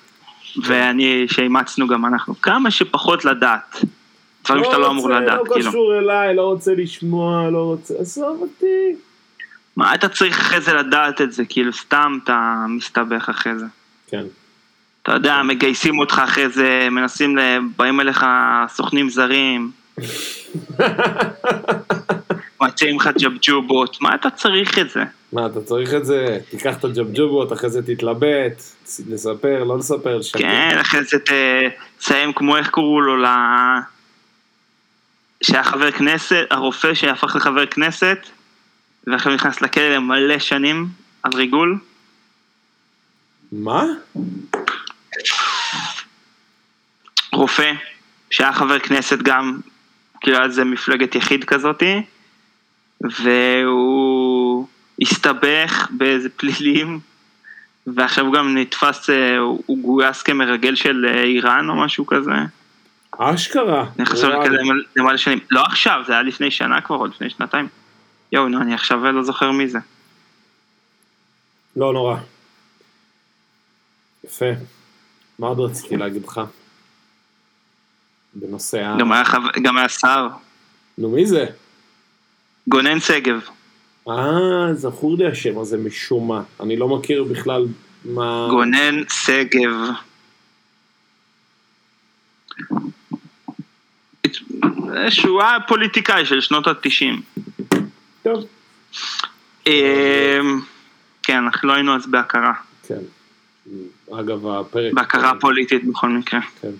[0.63, 2.41] ואני, שאימצנו גם אנחנו.
[2.41, 3.85] כמה שפחות לדעת.
[4.45, 5.71] דברים שאתה לא אמור רוצה, לדעת, לא כאילו.
[5.71, 8.97] קשור אליי, לא רוצה לשמוע, לא רוצה, עזוב אותי.
[9.77, 11.45] מה אתה צריך אחרי זה לדעת את זה?
[11.49, 13.67] כאילו סתם אתה מסתבך אחרי זה.
[14.07, 14.25] כן.
[15.03, 17.41] אתה יודע, מגייסים אותך אחרי זה, מנסים, ל...
[17.77, 18.25] באים אליך
[18.69, 19.71] סוכנים זרים,
[22.63, 25.05] מציעים לך ג'בג'ובות, מה אתה צריך את זה?
[25.33, 26.39] מה, אתה צריך את זה?
[26.51, 28.63] תיקח את הג'בג'ובות, אחרי זה תתלבט,
[29.09, 30.39] לספר, לא לספר, לשקר.
[30.39, 31.19] כן, אחרי זה
[31.99, 33.27] תסיים כמו איך קראו לו, ל...
[35.43, 38.19] שהיה חבר כנסת, הרופא שהפך לחבר כנסת,
[39.07, 40.87] ועכשיו נכנס לכלא למלא שנים
[41.23, 41.79] על ריגול.
[43.53, 43.85] מה?
[47.33, 47.73] רופא,
[48.31, 49.61] שהיה חבר כנסת גם,
[50.21, 52.03] כאילו היה איזה מפלגת יחיד כזאתי,
[53.01, 54.67] והוא
[55.01, 57.01] הסתבך באיזה פלילים,
[57.87, 62.33] ועכשיו הוא גם נתפס, אה, הוא הוא גויס כמרגל של אה, איראן או משהו כזה.
[63.19, 63.87] אשכרה.
[63.99, 65.39] לכזה למלא- למלא שנים.
[65.51, 67.69] לא עכשיו, זה היה לפני שנה כבר, או לפני שנתיים.
[68.33, 69.79] יואו, נו, אני עכשיו לא זוכר מי זה.
[71.77, 72.17] לא נורא.
[74.25, 74.47] יפה.
[75.39, 76.41] מה עוד רציתי להגיד לך?
[78.35, 78.97] בנושא ה...
[79.01, 80.29] גם היה חב- גם היה שר,
[80.99, 81.47] נו, מי זה?
[82.69, 83.41] גונן שגב.
[84.09, 86.43] אה, זכור לי השם הזה משום מה.
[86.61, 87.67] אני לא מכיר בכלל
[88.05, 88.47] מה...
[88.51, 89.73] גונן שגב.
[95.11, 97.21] שהוא היה פוליטיקאי של שנות התשעים.
[98.23, 98.45] טוב.
[101.23, 102.53] כן, אנחנו לא היינו אז בהכרה.
[102.87, 103.01] כן.
[104.21, 104.93] אגב, הפרק...
[104.93, 106.41] בהכרה פוליטית בכל מקרה.
[106.61, 106.71] כן.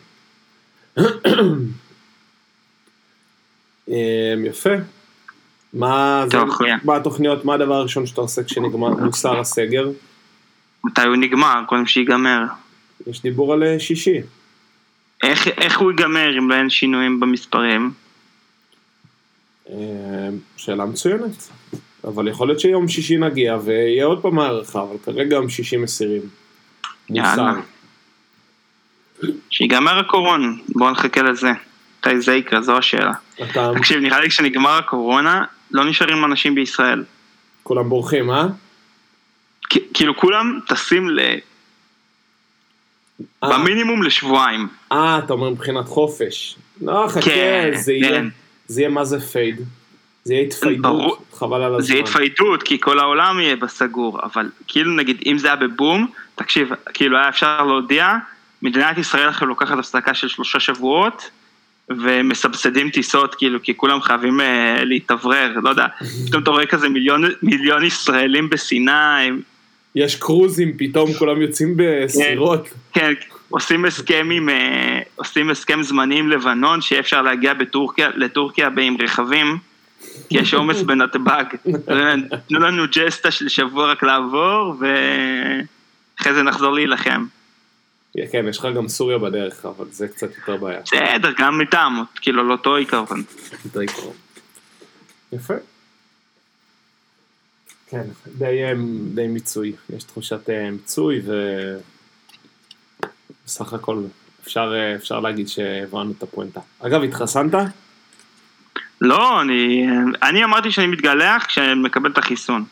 [3.89, 4.71] אמ, יפה.
[4.73, 6.39] זה-.
[6.85, 9.91] מה התוכניות, מה הדבר הראשון שאתה עושה כשנגמר מוסר הסגר?
[10.85, 11.63] מתי הוא נגמר?
[11.67, 12.43] קודם שיגמר.
[13.07, 14.21] יש דיבור על אה, שישי.
[15.23, 17.91] איך, איך הוא ייגמר אם לא אין שינויים במספרים?
[19.69, 19.75] אמ,
[20.57, 21.49] שאלה מצוינת.
[22.05, 26.23] אבל יכול להיות שיום שישי נגיע ויהיה עוד פעם הערכה, אבל כרגע יום שישי מסירים.
[27.11, 27.53] יאללה.
[29.51, 31.51] שיגמר הקורונה, בואו נחכה לזה.
[31.99, 33.13] מתי זה יקרה, זו השאלה.
[33.43, 37.05] אתה, תקשיב, נראה לי כשנגמר הקורונה, לא נשארים אנשים בישראל.
[37.63, 38.47] כולם בורחים, אה?
[39.95, 41.21] כאילו כולם טסים ל...
[41.21, 41.39] אה,
[43.43, 44.69] במינימום לשבועיים.
[44.93, 46.57] אה, אתה אומר מבחינת חופש.
[46.81, 48.27] לא, חכה, כן, זה יהיה, כן.
[48.67, 49.61] זה יהיה מה זה פייד.
[50.25, 51.17] זה יהיה התפיידות, ברור.
[51.33, 51.87] חבל על הזמן.
[51.87, 56.07] זה יהיה התפיידות, כי כל העולם יהיה בסגור, אבל כאילו נגיד, אם זה היה בבום,
[56.35, 58.17] תקשיב, כאילו היה אפשר להודיע,
[58.63, 61.31] מדינת ישראל עכשיו לוקחת הפסקה של שלושה שבועות,
[61.89, 65.87] ומסבסדים טיסות, כאילו, כי כולם חייבים אה, להתאוורר, לא יודע,
[66.27, 69.31] פתאום אתה רואה כזה מיליון, מיליון ישראלים בסיני,
[69.95, 72.69] יש קרוזים, פתאום כולם יוצאים בסירות.
[72.93, 73.13] כן,
[73.49, 78.97] עושים הסכם עם, אה, עושים הסכם זמני עם לבנון, שיהיה אפשר להגיע בטורקיה, לטורקיה עם
[79.03, 79.59] רכבים,
[80.29, 81.45] כי יש עומס בנתב"ג.
[82.49, 87.27] תנו לנו ג'סטה של שבוע רק לעבור, ואחרי זה נחזור להילחם.
[88.33, 90.81] כן, יש לך גם סוריה בדרך, אבל זה קצת יותר בעיה.
[90.81, 93.23] בסדר, גם איתם, כאילו, לא אותו עיקרון.
[95.33, 95.55] יפה.
[97.91, 98.03] כן,
[98.39, 98.73] די, אה,
[99.15, 99.73] די מיצוי.
[99.97, 101.21] יש תחושת אה, מיצוי,
[103.45, 104.03] ובסך הכל
[104.45, 106.61] אפשר, אה, אפשר להגיד שהבנו את הפואנטה.
[106.81, 107.55] אגב, התחסנת?
[109.01, 109.87] לא, אני,
[110.23, 112.65] אני אמרתי שאני מתגלח כשאני מקבל את החיסון.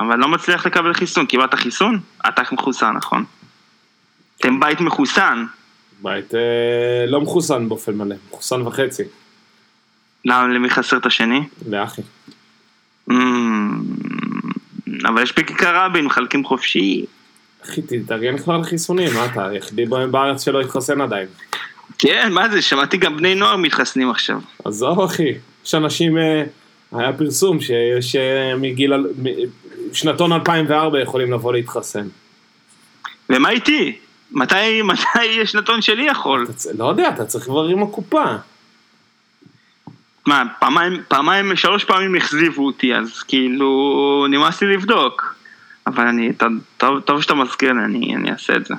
[0.00, 2.00] אבל לא מצליח לקבל חיסון, קיבלת חיסון?
[2.28, 3.24] אתה מחוסן, נכון?
[4.38, 5.44] אתם בית מחוסן.
[6.02, 9.02] בית אה, לא מחוסן באופן מלא, מחוסן וחצי,
[10.24, 11.40] למה, למי חסר את השני?
[11.68, 12.02] לאחי.
[13.10, 13.14] Mm,
[15.04, 17.04] אבל יש בכיכר רבין, מחלקים חופשי.
[17.64, 21.28] אחי, תתארגן כבר על חיסונים, מה אתה היחידי בארץ שלא התחסן עדיין.
[21.98, 24.40] כן, מה זה, שמעתי גם בני נוער מתחסנים עכשיו.
[24.64, 25.32] עזוב אחי,
[25.64, 26.42] יש אנשים, אה,
[26.92, 28.92] היה פרסום שיש אה, מגיל,
[29.92, 32.08] שנתון 2004 יכולים לבוא להתחסן.
[33.30, 33.96] ומה איתי?
[34.32, 36.46] מתי, מתי שנתון שלי יכול?
[36.50, 38.24] אתה לא יודע, אתה צריך כבר עם הקופה.
[40.26, 45.34] מה, פעמיים, פעמיים, שלוש פעמים הכזיבו אותי, אז כאילו, נמאס לי לבדוק.
[45.86, 46.32] אבל אני,
[46.76, 48.74] טוב, טוב שאתה מזכיר לי, אני, אני אעשה את זה.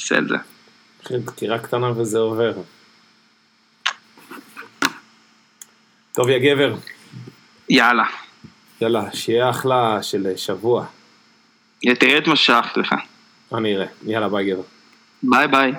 [0.00, 0.36] אעשה את זה.
[1.06, 2.52] אחרי דקירה קטנה וזה עובר.
[6.12, 6.74] טוב, יא גבר.
[7.68, 8.04] יאללה.
[8.80, 10.84] יאללה, שיהיה אחלה של שבוע.
[11.80, 12.94] תראה את מה ששלחתי לך.
[13.54, 13.86] אני אראה.
[14.06, 14.62] יאללה, ביי גבר.
[15.22, 15.72] ביי ביי.